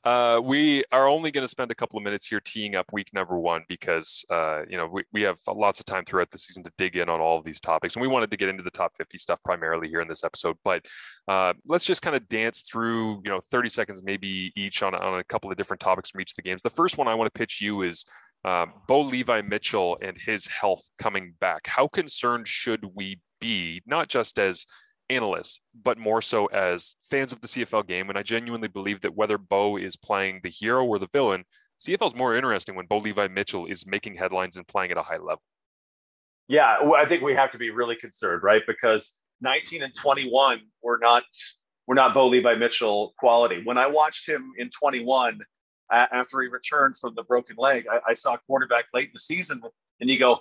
Uh, 0.04 0.40
we 0.42 0.84
are 0.92 1.08
only 1.08 1.30
going 1.30 1.44
to 1.44 1.48
spend 1.48 1.70
a 1.70 1.74
couple 1.74 1.96
of 1.96 2.02
minutes 2.02 2.26
here 2.26 2.40
teeing 2.40 2.74
up 2.74 2.86
week 2.92 3.08
number 3.12 3.38
one 3.38 3.62
because 3.68 4.24
uh, 4.30 4.62
you 4.68 4.76
know 4.76 4.86
we, 4.86 5.04
we 5.12 5.22
have 5.22 5.38
lots 5.48 5.80
of 5.80 5.86
time 5.86 6.04
throughout 6.04 6.30
the 6.30 6.38
season 6.38 6.62
to 6.62 6.72
dig 6.78 6.96
in 6.96 7.08
on 7.08 7.20
all 7.20 7.38
of 7.38 7.44
these 7.44 7.60
topics, 7.60 7.94
and 7.94 8.02
we 8.02 8.08
wanted 8.08 8.30
to 8.30 8.36
get 8.36 8.48
into 8.48 8.62
the 8.62 8.70
top 8.70 8.92
50 8.96 9.18
stuff 9.18 9.38
primarily 9.44 9.88
here 9.88 10.00
in 10.00 10.08
this 10.08 10.24
episode. 10.24 10.56
But 10.64 10.84
uh, 11.28 11.54
let's 11.66 11.84
just 11.84 12.02
kind 12.02 12.16
of 12.16 12.28
dance 12.28 12.62
through 12.62 13.20
you 13.24 13.30
know 13.30 13.40
30 13.50 13.68
seconds 13.68 14.02
maybe 14.02 14.52
each 14.56 14.82
on 14.82 14.94
on 14.94 15.18
a 15.18 15.24
couple 15.24 15.50
of 15.50 15.56
different 15.56 15.80
topics 15.80 16.10
from 16.10 16.20
each 16.20 16.32
of 16.32 16.36
the 16.36 16.42
games. 16.42 16.62
The 16.62 16.70
first 16.70 16.98
one 16.98 17.08
I 17.08 17.14
want 17.14 17.32
to 17.32 17.38
pitch 17.38 17.60
you 17.60 17.82
is 17.82 18.04
um, 18.44 18.72
Bo 18.88 19.00
Levi 19.02 19.42
Mitchell 19.42 19.98
and 20.02 20.16
his 20.18 20.46
health 20.46 20.82
coming 20.98 21.34
back. 21.40 21.66
How 21.66 21.88
concerned 21.88 22.48
should 22.48 22.84
we 22.94 23.20
be, 23.40 23.82
not 23.86 24.08
just 24.08 24.38
as 24.38 24.66
analysts, 25.10 25.60
but 25.74 25.98
more 25.98 26.22
so 26.22 26.46
as 26.46 26.94
fans 27.10 27.32
of 27.32 27.40
the 27.40 27.48
CFL 27.48 27.86
game. 27.86 28.08
And 28.08 28.18
I 28.18 28.22
genuinely 28.22 28.68
believe 28.68 29.00
that 29.02 29.14
whether 29.14 29.36
Bo 29.36 29.76
is 29.76 29.96
playing 29.96 30.40
the 30.42 30.50
hero 30.50 30.84
or 30.84 30.98
the 30.98 31.08
villain, 31.12 31.44
CFL 31.78 32.06
is 32.06 32.14
more 32.14 32.34
interesting 32.34 32.76
when 32.76 32.86
Bo 32.86 32.98
Levi 32.98 33.28
Mitchell 33.28 33.66
is 33.66 33.86
making 33.86 34.14
headlines 34.14 34.56
and 34.56 34.66
playing 34.66 34.90
at 34.90 34.96
a 34.96 35.02
high 35.02 35.18
level. 35.18 35.42
Yeah, 36.48 36.76
I 36.96 37.04
think 37.06 37.22
we 37.22 37.34
have 37.34 37.52
to 37.52 37.58
be 37.58 37.70
really 37.70 37.96
concerned, 37.96 38.42
right? 38.42 38.62
Because 38.66 39.14
19 39.40 39.82
and 39.82 39.94
21 39.94 40.60
were 40.82 40.98
not 41.00 41.24
were 41.86 41.94
not 41.94 42.14
Bo 42.14 42.28
Levi 42.28 42.54
Mitchell 42.54 43.14
quality. 43.18 43.62
When 43.64 43.78
I 43.78 43.86
watched 43.86 44.28
him 44.28 44.52
in 44.58 44.70
21 44.70 45.40
uh, 45.92 46.06
after 46.12 46.40
he 46.42 46.48
returned 46.48 46.96
from 46.98 47.14
the 47.14 47.24
broken 47.24 47.56
leg, 47.58 47.86
I, 47.90 48.10
I 48.10 48.12
saw 48.12 48.36
quarterback 48.46 48.86
late 48.94 49.06
in 49.06 49.12
the 49.14 49.20
season, 49.20 49.60
and 50.00 50.10
you 50.10 50.18
go, 50.18 50.40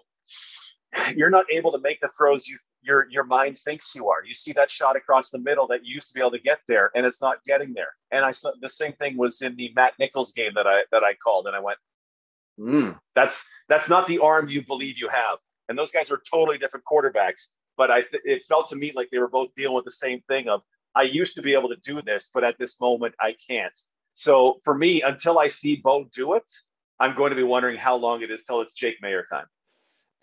you're 1.15 1.29
not 1.29 1.45
able 1.51 1.71
to 1.71 1.79
make 1.79 2.01
the 2.01 2.10
throws 2.10 2.47
you 2.47 2.58
your 2.81 3.07
your 3.09 3.23
mind 3.23 3.57
thinks 3.57 3.93
you 3.95 4.09
are. 4.09 4.23
You 4.25 4.33
see 4.33 4.53
that 4.53 4.71
shot 4.71 4.95
across 4.95 5.29
the 5.29 5.39
middle 5.39 5.67
that 5.67 5.85
you 5.85 5.95
used 5.95 6.09
to 6.09 6.13
be 6.13 6.19
able 6.19 6.31
to 6.31 6.39
get 6.39 6.59
there, 6.67 6.91
and 6.95 7.05
it's 7.05 7.21
not 7.21 7.43
getting 7.45 7.73
there. 7.73 7.93
And 8.11 8.25
I 8.25 8.31
saw 8.31 8.51
the 8.61 8.69
same 8.69 8.93
thing 8.93 9.17
was 9.17 9.41
in 9.41 9.55
the 9.55 9.71
Matt 9.75 9.93
Nichols 9.99 10.33
game 10.33 10.51
that 10.55 10.67
I 10.67 10.83
that 10.91 11.03
I 11.03 11.13
called, 11.15 11.47
and 11.47 11.55
I 11.55 11.59
went, 11.59 11.77
mm, 12.59 12.97
that's 13.15 13.43
that's 13.67 13.89
not 13.89 14.07
the 14.07 14.19
arm 14.19 14.49
you 14.49 14.65
believe 14.65 14.97
you 14.97 15.09
have. 15.09 15.39
And 15.67 15.77
those 15.77 15.91
guys 15.91 16.09
are 16.11 16.21
totally 16.29 16.57
different 16.57 16.85
quarterbacks. 16.91 17.47
But 17.77 17.91
I 17.91 18.01
th- 18.01 18.23
it 18.25 18.43
felt 18.47 18.69
to 18.69 18.75
me 18.75 18.91
like 18.93 19.09
they 19.11 19.19
were 19.19 19.29
both 19.29 19.53
dealing 19.55 19.75
with 19.75 19.85
the 19.85 19.91
same 19.91 20.21
thing 20.27 20.49
of 20.49 20.61
I 20.95 21.03
used 21.03 21.35
to 21.35 21.41
be 21.41 21.53
able 21.53 21.69
to 21.69 21.77
do 21.77 22.01
this, 22.01 22.29
but 22.33 22.43
at 22.43 22.57
this 22.57 22.79
moment 22.79 23.15
I 23.19 23.35
can't. 23.47 23.77
So 24.13 24.59
for 24.63 24.75
me, 24.75 25.01
until 25.01 25.39
I 25.39 25.47
see 25.47 25.77
Bo 25.77 26.05
do 26.13 26.33
it, 26.33 26.43
I'm 26.99 27.15
going 27.15 27.29
to 27.29 27.35
be 27.35 27.43
wondering 27.43 27.77
how 27.77 27.95
long 27.95 28.21
it 28.21 28.31
is 28.31 28.43
till 28.43 28.61
it's 28.61 28.73
Jake 28.73 29.01
Maier 29.01 29.23
time. 29.29 29.45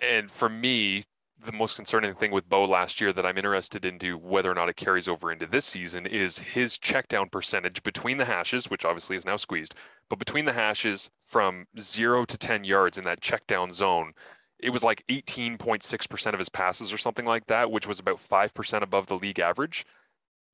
And 0.00 0.30
for 0.30 0.48
me, 0.48 1.04
the 1.38 1.52
most 1.52 1.76
concerning 1.76 2.14
thing 2.14 2.30
with 2.30 2.48
Bo 2.48 2.64
last 2.64 3.00
year 3.00 3.12
that 3.12 3.26
I'm 3.26 3.36
interested 3.36 3.84
into 3.84 4.16
whether 4.16 4.50
or 4.50 4.54
not 4.54 4.68
it 4.68 4.76
carries 4.76 5.06
over 5.06 5.30
into 5.30 5.46
this 5.46 5.66
season 5.66 6.06
is 6.06 6.38
his 6.38 6.78
check 6.78 7.08
down 7.08 7.28
percentage 7.28 7.82
between 7.82 8.16
the 8.16 8.24
hashes, 8.24 8.70
which 8.70 8.84
obviously 8.84 9.16
is 9.16 9.26
now 9.26 9.36
squeezed, 9.36 9.74
but 10.08 10.18
between 10.18 10.46
the 10.46 10.52
hashes 10.52 11.10
from 11.26 11.66
zero 11.78 12.24
to 12.24 12.38
10 12.38 12.64
yards 12.64 12.96
in 12.96 13.04
that 13.04 13.20
check 13.20 13.46
down 13.46 13.72
zone, 13.72 14.12
it 14.58 14.70
was 14.70 14.82
like 14.82 15.04
18.6% 15.10 16.32
of 16.32 16.38
his 16.38 16.48
passes 16.48 16.92
or 16.92 16.98
something 16.98 17.26
like 17.26 17.46
that, 17.46 17.70
which 17.70 17.86
was 17.86 17.98
about 17.98 18.20
5% 18.30 18.82
above 18.82 19.06
the 19.06 19.18
league 19.18 19.38
average. 19.38 19.84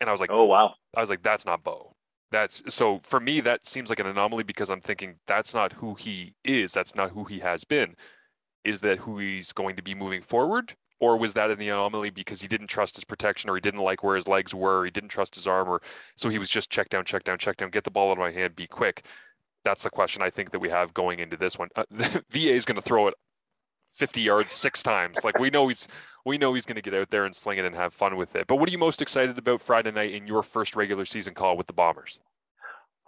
And 0.00 0.08
I 0.08 0.12
was 0.12 0.20
like, 0.20 0.32
oh, 0.32 0.44
wow. 0.44 0.74
I 0.96 1.00
was 1.00 1.10
like, 1.10 1.22
that's 1.22 1.46
not 1.46 1.62
Bo. 1.62 1.94
That's 2.32 2.62
so 2.74 3.00
for 3.04 3.20
me, 3.20 3.40
that 3.42 3.66
seems 3.66 3.88
like 3.90 4.00
an 4.00 4.06
anomaly 4.06 4.42
because 4.42 4.70
I'm 4.70 4.80
thinking 4.80 5.16
that's 5.28 5.54
not 5.54 5.74
who 5.74 5.94
he 5.94 6.34
is. 6.44 6.72
That's 6.72 6.94
not 6.94 7.10
who 7.10 7.24
he 7.24 7.38
has 7.40 7.62
been 7.62 7.94
is 8.64 8.80
that 8.80 8.98
who 8.98 9.18
he's 9.18 9.52
going 9.52 9.76
to 9.76 9.82
be 9.82 9.94
moving 9.94 10.22
forward? 10.22 10.74
Or 11.00 11.16
was 11.16 11.34
that 11.34 11.50
in 11.50 11.58
the 11.58 11.68
anomaly 11.68 12.10
because 12.10 12.40
he 12.40 12.46
didn't 12.46 12.68
trust 12.68 12.94
his 12.94 13.02
protection 13.02 13.50
or 13.50 13.56
he 13.56 13.60
didn't 13.60 13.80
like 13.80 14.04
where 14.04 14.14
his 14.14 14.28
legs 14.28 14.54
were, 14.54 14.84
he 14.84 14.90
didn't 14.90 15.08
trust 15.08 15.34
his 15.34 15.48
arm, 15.48 15.68
or 15.68 15.82
so 16.16 16.28
he 16.28 16.38
was 16.38 16.48
just 16.48 16.70
check 16.70 16.88
down, 16.90 17.04
check 17.04 17.24
down, 17.24 17.38
check 17.38 17.56
down, 17.56 17.70
get 17.70 17.82
the 17.82 17.90
ball 17.90 18.10
out 18.10 18.12
of 18.12 18.18
my 18.18 18.30
hand, 18.30 18.54
be 18.54 18.68
quick. 18.68 19.04
That's 19.64 19.82
the 19.82 19.90
question 19.90 20.22
I 20.22 20.30
think 20.30 20.52
that 20.52 20.60
we 20.60 20.68
have 20.68 20.94
going 20.94 21.18
into 21.18 21.36
this 21.36 21.58
one. 21.58 21.70
Uh, 21.74 21.84
VA 22.30 22.50
is 22.50 22.64
going 22.64 22.76
to 22.76 22.82
throw 22.82 23.08
it 23.08 23.14
50 23.94 24.20
yards 24.20 24.52
six 24.52 24.82
times. 24.82 25.18
Like 25.24 25.38
we 25.38 25.50
know 25.50 25.68
he's 25.68 25.88
we 26.24 26.38
know 26.38 26.54
he's 26.54 26.66
going 26.66 26.76
to 26.76 26.82
get 26.82 26.94
out 26.94 27.10
there 27.10 27.24
and 27.24 27.34
sling 27.34 27.58
it 27.58 27.64
and 27.64 27.74
have 27.74 27.92
fun 27.92 28.16
with 28.16 28.36
it. 28.36 28.46
But 28.46 28.56
what 28.56 28.68
are 28.68 28.72
you 28.72 28.78
most 28.78 29.02
excited 29.02 29.36
about 29.36 29.60
Friday 29.60 29.90
night 29.90 30.12
in 30.12 30.26
your 30.26 30.44
first 30.44 30.76
regular 30.76 31.04
season 31.04 31.34
call 31.34 31.56
with 31.56 31.66
the 31.66 31.72
Bombers? 31.72 32.20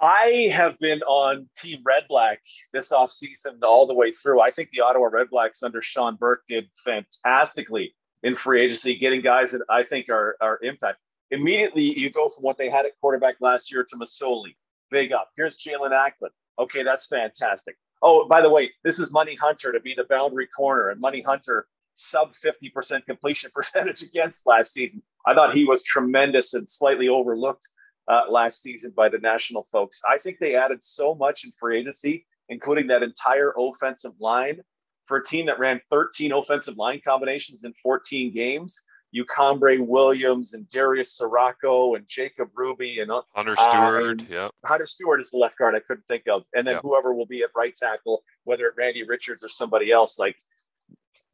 I 0.05 0.51
have 0.53 0.79
been 0.81 1.01
on 1.05 1.49
Team 1.57 1.81
Red 1.83 2.05
Black 2.11 2.43
this 2.75 2.93
offseason 2.93 3.62
all 3.62 3.87
the 3.87 3.95
way 3.95 4.12
through. 4.12 4.38
I 4.38 4.51
think 4.51 4.69
the 4.71 4.83
Ottawa 4.83 5.07
Red 5.07 5.31
Blacks 5.31 5.62
under 5.62 5.81
Shawn 5.81 6.17
Burke 6.17 6.43
did 6.47 6.69
fantastically 6.85 7.95
in 8.23 8.35
free 8.35 8.61
agency, 8.61 8.99
getting 8.99 9.23
guys 9.23 9.53
that 9.53 9.62
I 9.71 9.83
think 9.83 10.11
are, 10.11 10.37
are 10.43 10.59
impact. 10.62 10.99
Immediately, 11.31 11.99
you 11.99 12.11
go 12.11 12.29
from 12.29 12.43
what 12.45 12.59
they 12.59 12.69
had 12.69 12.85
at 12.85 12.93
quarterback 13.01 13.37
last 13.40 13.73
year 13.73 13.83
to 13.83 13.97
Masoli. 13.97 14.57
Big 14.90 15.12
up. 15.12 15.31
Here's 15.37 15.57
Jaelon 15.57 15.93
Acklin. 15.93 16.29
Okay, 16.59 16.83
that's 16.83 17.07
fantastic. 17.07 17.77
Oh, 18.03 18.29
by 18.29 18.43
the 18.43 18.51
way, 18.51 18.73
this 18.83 19.01
is 19.01 19.11
Money 19.11 19.37
Hunter 19.37 19.73
to 19.73 19.81
be 19.81 19.95
the 19.97 20.05
boundary 20.05 20.49
corner, 20.55 20.90
and 20.90 21.01
Money 21.01 21.23
Hunter 21.23 21.67
sub 21.95 22.33
50% 22.45 23.07
completion 23.07 23.51
percentage 23.55 24.03
against 24.03 24.47
last 24.47 24.75
season. 24.75 25.03
I 25.25 25.33
thought 25.33 25.57
he 25.57 25.64
was 25.64 25.83
tremendous 25.83 26.53
and 26.53 26.69
slightly 26.69 27.09
overlooked 27.09 27.67
uh, 28.09 28.23
last 28.29 28.62
season 28.62 28.93
by 28.97 29.09
the 29.09 29.19
national 29.19 29.64
folks. 29.64 30.03
I 30.09 30.19
think 30.19 30.38
they 30.38 30.55
added 30.55 30.83
so 30.83 31.14
much 31.14 31.45
in 31.45 31.53
free 31.53 31.81
agency, 31.81 32.27
including 32.49 32.87
that 32.88 33.03
entire 33.03 33.55
offensive 33.59 34.12
line 34.21 34.61
for 35.07 35.19
a 35.19 35.25
team 35.25 35.47
that 35.47 35.59
ran 35.59 35.81
13 35.90 36.33
offensive 36.33 36.77
line 36.77 37.01
combinations 37.05 37.64
in 37.64 37.73
14 37.75 38.33
games. 38.33 38.83
Ucambre 39.14 39.79
Williams 39.79 40.55
and 40.55 40.69
Darius 40.71 41.17
Ciraco 41.17 41.97
and 41.97 42.05
Jacob 42.09 42.49
Ruby 42.55 42.99
and 42.99 43.12
uh, 43.12 43.23
Hunter 43.35 43.55
Steward. 43.55 44.23
Uh, 44.23 44.25
yeah. 44.29 44.49
Hunter 44.64 44.87
Steward 44.87 45.21
is 45.21 45.31
the 45.31 45.38
left 45.38 45.57
guard 45.57 45.75
I 45.77 45.81
couldn't 45.81 46.07
think 46.09 46.25
of. 46.29 46.45
And 46.53 46.67
then 46.67 46.75
yep. 46.75 46.83
whoever 46.83 47.14
will 47.14 47.27
be 47.27 47.43
at 47.43 47.51
right 47.55 47.77
tackle, 47.77 48.25
whether 48.43 48.67
it 48.67 48.75
Randy 48.77 49.05
Richards 49.05 49.45
or 49.45 49.49
somebody 49.49 49.93
else, 49.93 50.19
like 50.19 50.37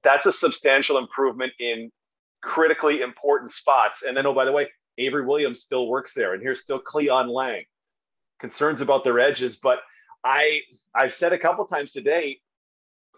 that's 0.03 0.27
a 0.27 0.33
substantial 0.33 0.99
improvement 0.99 1.53
in 1.59 1.91
critically 2.43 3.01
important 3.01 3.53
spots. 3.53 4.03
And 4.03 4.15
then, 4.17 4.27
oh, 4.27 4.35
by 4.35 4.45
the 4.45 4.53
way, 4.53 4.69
Avery 5.01 5.25
Williams 5.25 5.63
still 5.63 5.89
works 5.89 6.15
there, 6.15 6.35
and 6.35 6.43
here's 6.43 6.61
still 6.61 6.79
Cleon 6.79 7.29
Lang. 7.29 7.65
Concerns 8.41 8.81
about 8.81 9.05
their 9.05 9.19
edges, 9.19 9.59
but 9.59 9.81
I 10.25 10.61
I've 10.95 11.13
said 11.13 11.33
a 11.33 11.39
couple 11.39 11.67
times 11.67 11.93
today, 11.93 12.39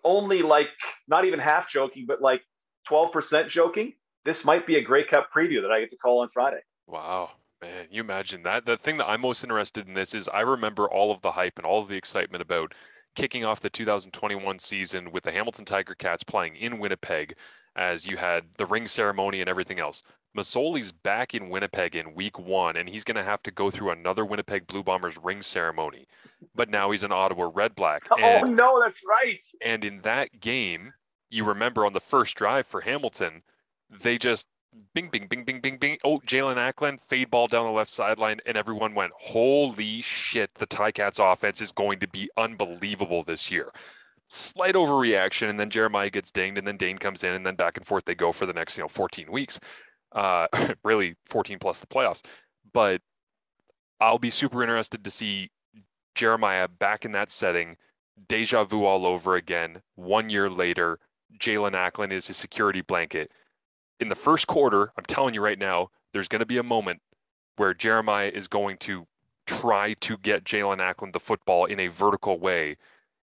only 0.04 0.42
like 0.42 0.68
not 1.08 1.24
even 1.24 1.38
half 1.38 1.68
joking, 1.68 2.04
but 2.06 2.20
like 2.20 2.42
12% 2.90 3.48
joking. 3.48 3.92
This 4.24 4.44
might 4.44 4.66
be 4.66 4.76
a 4.76 4.82
Grey 4.82 5.04
Cup 5.04 5.28
preview 5.34 5.62
that 5.62 5.70
I 5.70 5.80
get 5.80 5.90
to 5.90 5.96
call 5.96 6.20
on 6.22 6.28
Friday. 6.28 6.60
Wow. 6.86 7.30
Man, 7.60 7.86
you 7.90 8.00
imagine 8.00 8.42
that. 8.42 8.66
The 8.66 8.76
thing 8.76 8.96
that 8.96 9.08
I'm 9.08 9.20
most 9.20 9.44
interested 9.44 9.86
in 9.86 9.94
this 9.94 10.14
is 10.14 10.28
I 10.28 10.40
remember 10.40 10.90
all 10.90 11.12
of 11.12 11.22
the 11.22 11.30
hype 11.30 11.58
and 11.58 11.66
all 11.66 11.80
of 11.80 11.88
the 11.88 11.96
excitement 11.96 12.42
about 12.42 12.74
kicking 13.14 13.44
off 13.44 13.60
the 13.60 13.70
2021 13.70 14.58
season 14.58 15.12
with 15.12 15.22
the 15.22 15.30
Hamilton 15.30 15.64
Tiger 15.64 15.94
Cats 15.94 16.24
playing 16.24 16.56
in 16.56 16.78
Winnipeg 16.78 17.34
as 17.76 18.06
you 18.06 18.16
had 18.16 18.44
the 18.56 18.66
ring 18.66 18.86
ceremony 18.86 19.40
and 19.40 19.48
everything 19.48 19.78
else. 19.78 20.02
Masoli's 20.36 20.92
back 20.92 21.34
in 21.34 21.50
Winnipeg 21.50 21.94
in 21.94 22.14
week 22.14 22.38
one, 22.38 22.76
and 22.76 22.88
he's 22.88 23.04
going 23.04 23.16
to 23.16 23.24
have 23.24 23.42
to 23.42 23.50
go 23.50 23.70
through 23.70 23.90
another 23.90 24.24
Winnipeg 24.24 24.66
Blue 24.66 24.82
Bombers 24.82 25.16
ring 25.22 25.42
ceremony. 25.42 26.06
But 26.54 26.70
now 26.70 26.90
he's 26.90 27.02
an 27.02 27.12
Ottawa 27.12 27.50
Red 27.52 27.74
Black. 27.74 28.02
Oh, 28.10 28.16
and, 28.18 28.44
oh, 28.44 28.50
no, 28.50 28.82
that's 28.82 29.02
right. 29.06 29.40
And 29.64 29.84
in 29.84 30.00
that 30.02 30.40
game, 30.40 30.92
you 31.30 31.44
remember 31.44 31.86
on 31.86 31.92
the 31.92 32.00
first 32.00 32.36
drive 32.36 32.66
for 32.66 32.80
Hamilton, 32.80 33.42
they 34.02 34.18
just 34.18 34.46
bing, 34.94 35.08
bing, 35.10 35.26
bing, 35.28 35.44
bing, 35.44 35.60
bing, 35.60 35.78
bing. 35.78 35.98
Oh, 36.04 36.18
Jaelon 36.20 36.56
Acklin, 36.56 36.98
fade 37.00 37.30
ball 37.30 37.48
down 37.48 37.66
the 37.66 37.72
left 37.72 37.90
sideline, 37.90 38.40
and 38.46 38.56
everyone 38.56 38.94
went, 38.94 39.12
holy 39.18 40.02
shit, 40.02 40.54
the 40.54 40.66
Ticats 40.66 41.18
offense 41.20 41.60
is 41.60 41.72
going 41.72 41.98
to 42.00 42.08
be 42.08 42.30
unbelievable 42.36 43.22
this 43.24 43.50
year. 43.50 43.70
Slight 44.28 44.74
overreaction, 44.74 45.50
and 45.50 45.60
then 45.60 45.70
Jeremiah 45.70 46.10
gets 46.10 46.30
dinged, 46.30 46.58
and 46.58 46.66
then 46.66 46.76
Dane 46.76 46.98
comes 46.98 47.22
in, 47.22 47.32
and 47.32 47.44
then 47.44 47.54
back 47.54 47.76
and 47.76 47.86
forth 47.86 48.04
they 48.04 48.14
go 48.14 48.32
for 48.32 48.46
the 48.46 48.54
next, 48.54 48.76
you 48.76 48.82
know, 48.82 48.88
14 48.88 49.30
weeks. 49.30 49.60
Uh, 50.14 50.46
really 50.84 51.16
14 51.26 51.58
plus 51.58 51.80
the 51.80 51.86
playoffs. 51.86 52.22
But 52.72 53.00
I'll 54.00 54.18
be 54.18 54.30
super 54.30 54.62
interested 54.62 55.04
to 55.04 55.10
see 55.10 55.50
Jeremiah 56.14 56.68
back 56.68 57.04
in 57.04 57.12
that 57.12 57.30
setting, 57.30 57.76
deja 58.28 58.64
vu 58.64 58.84
all 58.84 59.06
over 59.06 59.36
again, 59.36 59.82
one 59.94 60.30
year 60.30 60.50
later. 60.50 60.98
Jaelon 61.38 61.72
Acklin 61.72 62.12
is 62.12 62.26
his 62.26 62.36
security 62.36 62.82
blanket 62.82 63.30
in 64.02 64.08
the 64.08 64.14
first 64.16 64.48
quarter, 64.48 64.92
I'm 64.98 65.04
telling 65.04 65.32
you 65.32 65.40
right 65.40 65.58
now, 65.58 65.90
there's 66.12 66.28
going 66.28 66.40
to 66.40 66.46
be 66.46 66.58
a 66.58 66.62
moment 66.62 67.00
where 67.56 67.72
Jeremiah 67.72 68.30
is 68.34 68.48
going 68.48 68.76
to 68.78 69.06
try 69.46 69.94
to 70.00 70.18
get 70.18 70.44
Jaelon 70.44 70.78
Acklin 70.78 71.12
the 71.12 71.20
football 71.20 71.66
in 71.66 71.78
a 71.78 71.86
vertical 71.86 72.38
way, 72.40 72.76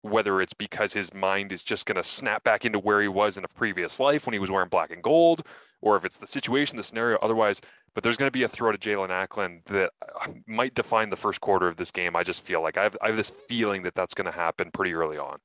whether 0.01 0.41
it's 0.41 0.53
because 0.53 0.93
his 0.93 1.13
mind 1.13 1.51
is 1.51 1.63
just 1.63 1.85
going 1.85 1.95
to 1.95 2.03
snap 2.03 2.43
back 2.43 2.65
into 2.65 2.79
where 2.79 3.01
he 3.01 3.07
was 3.07 3.37
in 3.37 3.43
a 3.43 3.49
previous 3.49 3.99
life 3.99 4.25
when 4.25 4.33
he 4.33 4.39
was 4.39 4.49
wearing 4.49 4.69
black 4.69 4.91
and 4.91 5.03
gold, 5.03 5.41
or 5.81 5.97
if 5.97 6.05
it's 6.05 6.17
the 6.17 6.27
situation, 6.27 6.77
the 6.77 6.83
scenario, 6.83 7.17
otherwise. 7.21 7.61
But 7.95 8.03
there's 8.03 8.17
going 8.17 8.27
to 8.27 8.31
be 8.31 8.43
a 8.43 8.47
throw 8.47 8.71
to 8.71 8.77
Jaelon 8.77 9.09
Acklin 9.09 9.65
that 9.65 9.91
uh, 10.21 10.31
might 10.47 10.75
define 10.75 11.09
the 11.09 11.15
first 11.15 11.41
quarter 11.41 11.67
of 11.67 11.75
this 11.75 11.91
game. 11.91 12.15
I 12.15 12.23
just 12.23 12.45
feel 12.45 12.61
like 12.61 12.77
I 12.77 12.83
have, 12.83 12.97
I 13.01 13.07
have 13.07 13.17
this 13.17 13.31
feeling 13.47 13.83
that 13.83 13.95
that's 13.95 14.13
going 14.13 14.25
to 14.25 14.31
happen 14.31 14.71
pretty 14.71 14.93
early 14.93 15.17
on. 15.17 15.39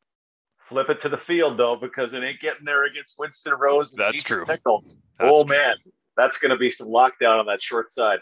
Flip 0.69 0.89
it 0.89 1.01
to 1.03 1.09
the 1.09 1.19
field 1.19 1.59
though, 1.59 1.77
because 1.77 2.13
it 2.13 2.23
ain't 2.23 2.41
getting 2.41 2.65
there 2.65 2.85
against 2.85 3.17
Winston 3.19 3.55
Rose. 3.55 3.93
That's 3.93 4.23
true. 4.23 4.45
That's 4.47 4.63
oh 4.67 5.45
true. 5.45 5.45
man, 5.45 5.75
that's 6.17 6.39
going 6.39 6.51
to 6.51 6.57
be 6.57 6.71
some 6.71 6.89
lockdown 6.89 7.41
on 7.41 7.47
that 7.47 7.61
short 7.61 7.91
side. 7.91 8.21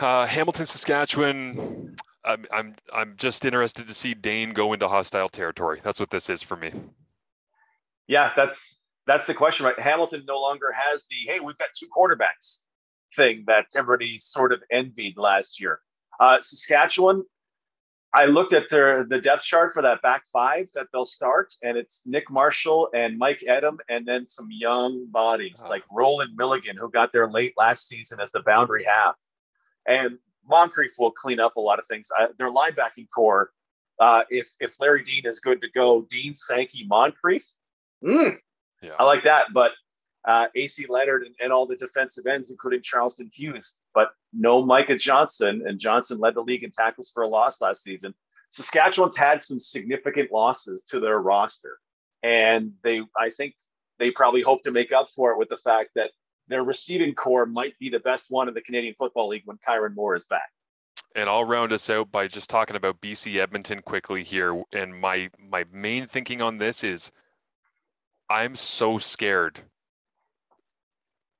Uh, 0.00 0.26
Hamilton, 0.26 0.66
Saskatchewan. 0.66 1.96
I'm 2.28 2.44
I'm 2.52 2.74
I'm 2.92 3.14
just 3.16 3.44
interested 3.44 3.88
to 3.88 3.94
see 3.94 4.14
Dane 4.14 4.50
go 4.50 4.72
into 4.74 4.86
hostile 4.86 5.28
territory. 5.28 5.80
That's 5.82 5.98
what 5.98 6.10
this 6.10 6.28
is 6.28 6.42
for 6.42 6.56
me. 6.56 6.72
Yeah, 8.06 8.30
that's 8.36 8.76
that's 9.06 9.26
the 9.26 9.34
question, 9.34 9.64
right? 9.64 9.78
Hamilton 9.80 10.24
no 10.28 10.38
longer 10.38 10.70
has 10.72 11.06
the 11.06 11.16
hey, 11.26 11.40
we've 11.40 11.58
got 11.58 11.70
two 11.74 11.88
quarterbacks 11.96 12.58
thing 13.16 13.44
that 13.46 13.66
everybody 13.74 14.18
sort 14.18 14.52
of 14.52 14.62
envied 14.70 15.16
last 15.16 15.58
year. 15.58 15.80
Uh, 16.20 16.38
Saskatchewan, 16.40 17.22
I 18.12 18.26
looked 18.26 18.52
at 18.52 18.68
their 18.68 19.04
the 19.04 19.20
depth 19.20 19.44
chart 19.44 19.72
for 19.72 19.80
that 19.80 20.02
back 20.02 20.24
five 20.30 20.68
that 20.74 20.88
they'll 20.92 21.06
start, 21.06 21.54
and 21.62 21.78
it's 21.78 22.02
Nick 22.04 22.30
Marshall 22.30 22.90
and 22.94 23.16
Mike 23.16 23.42
Edem, 23.46 23.78
and 23.88 24.06
then 24.06 24.26
some 24.26 24.48
young 24.50 25.06
bodies 25.10 25.62
oh. 25.64 25.70
like 25.70 25.84
Roland 25.90 26.36
Milligan, 26.36 26.76
who 26.76 26.90
got 26.90 27.10
there 27.12 27.30
late 27.30 27.54
last 27.56 27.88
season 27.88 28.20
as 28.20 28.32
the 28.32 28.42
boundary 28.42 28.84
half. 28.84 29.16
And 29.86 30.18
Moncrief 30.48 30.92
will 30.98 31.10
clean 31.10 31.40
up 31.40 31.56
a 31.56 31.60
lot 31.60 31.78
of 31.78 31.86
things. 31.86 32.08
Uh, 32.18 32.28
their 32.38 32.50
linebacking 32.50 33.06
core, 33.14 33.50
uh, 34.00 34.24
if 34.30 34.48
if 34.60 34.80
Larry 34.80 35.02
Dean 35.02 35.26
is 35.26 35.40
good 35.40 35.60
to 35.62 35.68
go, 35.70 36.06
Dean 36.10 36.34
Sankey 36.34 36.86
Moncrief, 36.86 37.44
mm, 38.04 38.36
yeah. 38.82 38.92
I 38.98 39.04
like 39.04 39.24
that. 39.24 39.46
But 39.52 39.72
uh, 40.24 40.46
AC 40.54 40.86
Leonard 40.88 41.24
and, 41.24 41.34
and, 41.40 41.52
all 41.52 41.66
the 41.66 41.76
defensive 41.76 42.26
ends, 42.26 42.50
including 42.50 42.82
Charleston 42.82 43.30
Hughes, 43.32 43.76
but 43.94 44.10
no 44.32 44.64
Micah 44.64 44.98
Johnson. 44.98 45.62
And 45.66 45.78
Johnson 45.78 46.18
led 46.18 46.34
the 46.34 46.42
league 46.42 46.64
in 46.64 46.70
tackles 46.70 47.10
for 47.12 47.22
a 47.22 47.28
loss 47.28 47.60
last 47.60 47.82
season. 47.82 48.14
Saskatchewan's 48.50 49.16
had 49.16 49.42
some 49.42 49.60
significant 49.60 50.32
losses 50.32 50.84
to 50.84 51.00
their 51.00 51.20
roster. 51.20 51.78
And 52.22 52.72
they, 52.82 53.02
I 53.16 53.30
think 53.30 53.54
they 53.98 54.10
probably 54.10 54.42
hope 54.42 54.64
to 54.64 54.70
make 54.70 54.92
up 54.92 55.08
for 55.08 55.32
it 55.32 55.38
with 55.38 55.48
the 55.48 55.56
fact 55.56 55.90
that 55.94 56.10
their 56.48 56.64
receiving 56.64 57.14
core 57.14 57.46
might 57.46 57.78
be 57.78 57.88
the 57.88 58.00
best 58.00 58.30
one 58.30 58.48
in 58.48 58.54
the 58.54 58.60
Canadian 58.60 58.94
Football 58.94 59.28
League 59.28 59.42
when 59.44 59.58
Kyran 59.58 59.94
Moore 59.94 60.16
is 60.16 60.26
back. 60.26 60.50
And 61.14 61.28
I'll 61.28 61.44
round 61.44 61.72
us 61.72 61.88
out 61.90 62.10
by 62.10 62.26
just 62.26 62.50
talking 62.50 62.76
about 62.76 63.00
BC 63.00 63.40
Edmonton 63.40 63.82
quickly 63.82 64.22
here. 64.22 64.62
And 64.72 64.94
my 64.94 65.30
my 65.38 65.64
main 65.72 66.06
thinking 66.06 66.42
on 66.42 66.58
this 66.58 66.84
is 66.84 67.10
I'm 68.28 68.56
so 68.56 68.98
scared 68.98 69.60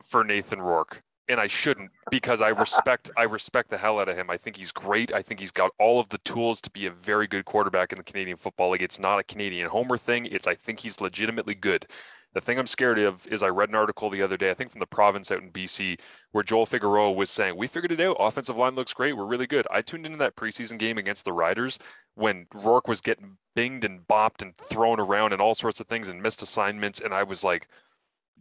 for 0.05 0.25
Nathan 0.25 0.61
Rourke. 0.61 1.03
And 1.31 1.39
I 1.39 1.47
shouldn't 1.47 1.91
because 2.11 2.41
I 2.41 2.49
respect 2.49 3.11
I 3.19 3.25
respect 3.25 3.69
the 3.69 3.77
hell 3.77 4.01
out 4.01 4.09
of 4.09 4.17
him. 4.17 4.31
I 4.31 4.39
think 4.39 4.57
he's 4.57 4.73
great. 4.73 5.13
I 5.13 5.21
think 5.21 5.41
he's 5.41 5.51
got 5.51 5.71
all 5.79 6.01
of 6.01 6.09
the 6.09 6.19
tools 6.19 6.63
to 6.63 6.71
be 6.71 6.87
a 6.87 6.91
very 6.91 7.27
good 7.27 7.45
quarterback 7.45 7.93
in 7.93 7.99
the 7.99 8.05
Canadian 8.05 8.39
Football 8.39 8.71
League. 8.71 8.83
It's 8.83 8.99
not 8.99 9.19
a 9.19 9.25
Canadian 9.25 9.69
homer 9.69 9.99
thing. 9.99 10.25
It's 10.25 10.47
I 10.47 10.55
think 10.55 10.81
he's 10.81 11.03
legitimately 11.03 11.55
good. 11.55 11.87
The 12.35 12.41
thing 12.41 12.59
I'm 12.59 12.67
scared 12.67 12.99
of 12.99 13.27
is 13.27 13.43
I 13.43 13.49
read 13.49 13.71
an 13.71 13.75
article 13.75 14.11
the 14.11 14.23
other 14.23 14.37
day, 14.37 14.51
I 14.51 14.55
think 14.55 14.71
from 14.71 14.81
the 14.81 14.87
province 14.87 15.31
out 15.31 15.43
in 15.43 15.51
BC, 15.51 15.99
where 16.33 16.45
Joel 16.45 16.67
Figueroa 16.67 17.13
was 17.13 17.31
saying, 17.31 17.57
We 17.57 17.67
figured 17.67 17.93
it 17.93 18.01
out. 18.01 18.17
Offensive 18.21 18.57
line 18.57 18.75
looks 18.75 18.93
great. 18.93 19.17
We're 19.17 19.25
really 19.25 19.47
good. 19.47 19.67
I 19.71 19.81
tuned 19.81 20.05
into 20.05 20.19
that 20.19 20.37
preseason 20.37 20.79
game 20.79 20.99
against 20.99 21.25
the 21.25 21.33
Riders 21.33 21.79
when 22.15 22.47
Rourke 22.53 22.87
was 22.87 23.01
getting 23.01 23.39
binged 23.57 23.85
and 23.85 24.07
bopped 24.07 24.43
and 24.43 24.57
thrown 24.59 25.01
around 25.01 25.33
and 25.33 25.41
all 25.41 25.55
sorts 25.55 25.81
of 25.81 25.87
things 25.87 26.09
and 26.09 26.23
missed 26.23 26.43
assignments. 26.43 27.01
And 27.01 27.15
I 27.15 27.23
was 27.23 27.43
like, 27.43 27.67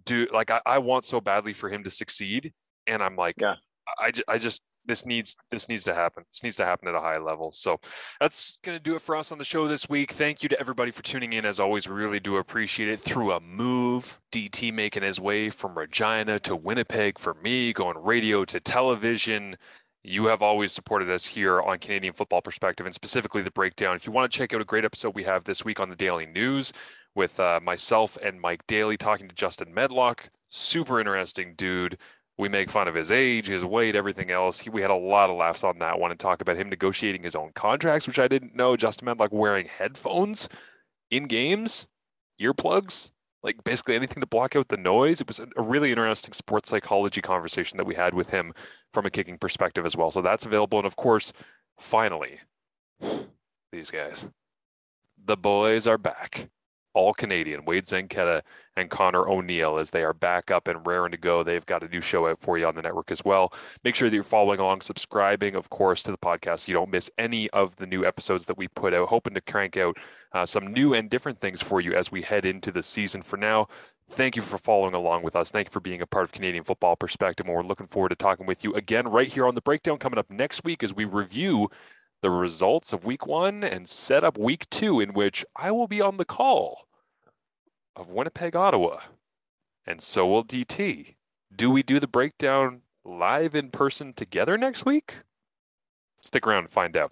dude, 0.05 0.31
like 0.31 0.51
I, 0.51 0.61
I 0.65 0.79
want 0.79 1.05
so 1.05 1.21
badly 1.21 1.53
for 1.53 1.69
him 1.69 1.83
to 1.83 1.89
succeed, 1.89 2.53
and 2.87 3.01
I'm 3.01 3.15
like, 3.15 3.35
yeah. 3.39 3.55
I, 3.99 4.11
I 4.27 4.37
just 4.37 4.61
this 4.87 5.05
needs 5.05 5.35
this 5.51 5.69
needs 5.69 5.83
to 5.85 5.93
happen. 5.93 6.23
This 6.31 6.43
needs 6.43 6.55
to 6.57 6.65
happen 6.65 6.87
at 6.87 6.95
a 6.95 6.99
high 6.99 7.17
level. 7.17 7.51
So 7.51 7.79
that's 8.19 8.59
gonna 8.63 8.79
do 8.79 8.95
it 8.95 9.01
for 9.01 9.15
us 9.15 9.31
on 9.31 9.37
the 9.37 9.43
show 9.43 9.67
this 9.67 9.89
week. 9.89 10.13
Thank 10.13 10.43
you 10.43 10.49
to 10.49 10.59
everybody 10.59 10.91
for 10.91 11.03
tuning 11.03 11.33
in. 11.33 11.45
As 11.45 11.59
always, 11.59 11.87
we 11.87 11.95
really 11.95 12.19
do 12.19 12.37
appreciate 12.37 12.89
it. 12.89 13.01
Through 13.01 13.31
a 13.31 13.39
move, 13.39 14.19
DT 14.31 14.73
making 14.73 15.03
his 15.03 15.19
way 15.19 15.49
from 15.49 15.77
Regina 15.77 16.39
to 16.39 16.55
Winnipeg 16.55 17.19
for 17.19 17.33
me, 17.35 17.73
going 17.73 17.97
radio 17.97 18.45
to 18.45 18.59
television. 18.59 19.57
You 20.03 20.27
have 20.27 20.41
always 20.41 20.71
supported 20.71 21.09
us 21.09 21.25
here 21.25 21.61
on 21.61 21.79
Canadian 21.79 22.13
Football 22.13 22.41
Perspective 22.41 22.85
and 22.85 22.95
specifically 22.95 23.41
the 23.41 23.51
breakdown. 23.51 23.97
If 23.97 24.05
you 24.05 24.13
want 24.13 24.31
to 24.31 24.37
check 24.37 24.53
out 24.53 24.61
a 24.61 24.65
great 24.65 24.85
episode 24.85 25.15
we 25.15 25.23
have 25.23 25.43
this 25.43 25.65
week 25.65 25.81
on 25.81 25.89
the 25.89 25.97
Daily 25.97 26.25
News, 26.25 26.71
with 27.17 27.39
uh, 27.39 27.59
myself 27.61 28.15
and 28.23 28.39
Mike 28.39 28.61
Daly 28.67 28.95
talking 28.95 29.27
to 29.27 29.35
Justin 29.35 29.73
Medlock. 29.73 30.29
Super 30.49 30.99
interesting 30.99 31.55
dude. 31.57 31.97
We 32.37 32.49
make 32.49 32.69
fun 32.69 32.87
of 32.87 32.93
his 32.93 33.11
age, 33.11 33.47
his 33.47 33.65
weight, 33.65 33.95
everything 33.95 34.29
else. 34.29 34.59
He, 34.59 34.69
we 34.69 34.81
had 34.81 34.91
a 34.91 34.95
lot 34.95 35.29
of 35.29 35.37
laughs 35.37 35.63
on 35.63 35.79
that 35.79 35.99
one 35.99 36.11
and 36.11 36.19
talk 36.19 36.41
about 36.41 36.57
him 36.57 36.69
negotiating 36.69 37.23
his 37.23 37.35
own 37.35 37.51
contracts, 37.55 38.05
which 38.05 38.19
I 38.19 38.27
didn't 38.27 38.55
know. 38.55 38.77
Justin 38.77 39.17
like 39.17 39.31
wearing 39.31 39.67
headphones 39.67 40.47
in 41.09 41.25
games, 41.25 41.87
earplugs, 42.39 43.11
like 43.41 43.63
basically 43.63 43.95
anything 43.95 44.21
to 44.21 44.27
block 44.27 44.55
out 44.55 44.67
the 44.67 44.77
noise. 44.77 45.19
It 45.19 45.27
was 45.27 45.39
a 45.39 45.61
really 45.61 45.89
interesting 45.89 46.33
sports 46.33 46.69
psychology 46.69 47.21
conversation 47.21 47.77
that 47.77 47.87
we 47.87 47.95
had 47.95 48.13
with 48.13 48.29
him 48.29 48.53
from 48.93 49.05
a 49.05 49.09
kicking 49.09 49.37
perspective 49.37 49.85
as 49.85 49.95
well. 49.95 50.11
So 50.11 50.21
that's 50.21 50.45
available. 50.45 50.77
And 50.77 50.87
of 50.87 50.95
course, 50.95 51.33
finally, 51.79 52.39
these 53.71 53.89
guys, 53.89 54.27
the 55.23 55.37
boys 55.37 55.87
are 55.87 55.97
back 55.97 56.49
all 56.97 57.13
Canadian, 57.13 57.63
Wade 57.63 57.85
Zanketta 57.85 58.41
and 58.75 58.89
Connor 58.89 59.29
O'Neill, 59.29 59.77
as 59.77 59.91
they 59.91 60.03
are 60.03 60.13
back 60.13 60.49
up 60.49 60.67
and 60.67 60.85
raring 60.85 61.11
to 61.11 61.17
go. 61.17 61.43
They've 61.43 61.65
got 61.65 61.83
a 61.83 61.87
new 61.87 62.01
show 62.01 62.27
out 62.27 62.41
for 62.41 62.57
you 62.57 62.65
on 62.65 62.73
the 62.73 62.81
network 62.81 63.11
as 63.11 63.23
well. 63.23 63.53
Make 63.83 63.93
sure 63.93 64.09
that 64.09 64.15
you're 64.15 64.23
following 64.23 64.59
along, 64.59 64.81
subscribing, 64.81 65.53
of 65.53 65.69
course, 65.69 66.01
to 66.03 66.11
the 66.11 66.17
podcast 66.17 66.61
so 66.61 66.69
you 66.69 66.73
don't 66.73 66.89
miss 66.89 67.11
any 67.19 67.51
of 67.51 67.75
the 67.75 67.85
new 67.85 68.03
episodes 68.03 68.47
that 68.47 68.57
we 68.57 68.67
put 68.67 68.95
out. 68.95 69.09
Hoping 69.09 69.35
to 69.35 69.41
crank 69.41 69.77
out 69.77 69.95
uh, 70.33 70.45
some 70.45 70.73
new 70.73 70.95
and 70.95 71.07
different 71.07 71.37
things 71.37 71.61
for 71.61 71.79
you 71.79 71.93
as 71.93 72.11
we 72.11 72.23
head 72.23 72.45
into 72.45 72.71
the 72.71 72.81
season. 72.81 73.21
For 73.21 73.37
now, 73.37 73.67
thank 74.09 74.35
you 74.35 74.41
for 74.41 74.57
following 74.57 74.95
along 74.95 75.21
with 75.21 75.35
us. 75.35 75.51
Thank 75.51 75.67
you 75.67 75.71
for 75.71 75.79
being 75.79 76.01
a 76.01 76.07
part 76.07 76.25
of 76.25 76.31
Canadian 76.31 76.63
Football 76.63 76.95
Perspective. 76.95 77.45
And 77.45 77.55
we're 77.55 77.61
looking 77.61 77.87
forward 77.87 78.09
to 78.09 78.15
talking 78.15 78.47
with 78.47 78.63
you 78.63 78.73
again 78.73 79.07
right 79.07 79.31
here 79.31 79.45
on 79.47 79.53
the 79.53 79.61
breakdown 79.61 79.99
coming 79.99 80.17
up 80.17 80.31
next 80.31 80.63
week 80.63 80.83
as 80.83 80.95
we 80.95 81.05
review 81.05 81.69
the 82.21 82.31
results 82.31 82.93
of 82.93 83.05
week 83.05 83.27
one 83.27 83.63
and 83.63 83.87
set 83.87 84.23
up 84.23 84.37
week 84.37 84.67
two, 84.69 84.99
in 84.99 85.13
which 85.13 85.45
I 85.55 85.71
will 85.71 85.87
be 85.87 86.01
on 86.01 86.17
the 86.17 86.25
call 86.25 86.86
of 87.97 88.09
Winnipeg, 88.09 88.55
Ottawa. 88.55 89.01
And 89.85 90.01
so 90.01 90.27
will 90.27 90.45
DT. 90.45 91.15
Do 91.53 91.71
we 91.71 91.81
do 91.81 91.99
the 91.99 92.07
breakdown 92.07 92.81
live 93.03 93.55
in 93.55 93.71
person 93.71 94.13
together 94.13 94.57
next 94.57 94.85
week? 94.85 95.15
Stick 96.21 96.45
around 96.45 96.65
and 96.65 96.71
find 96.71 96.95
out. 96.95 97.11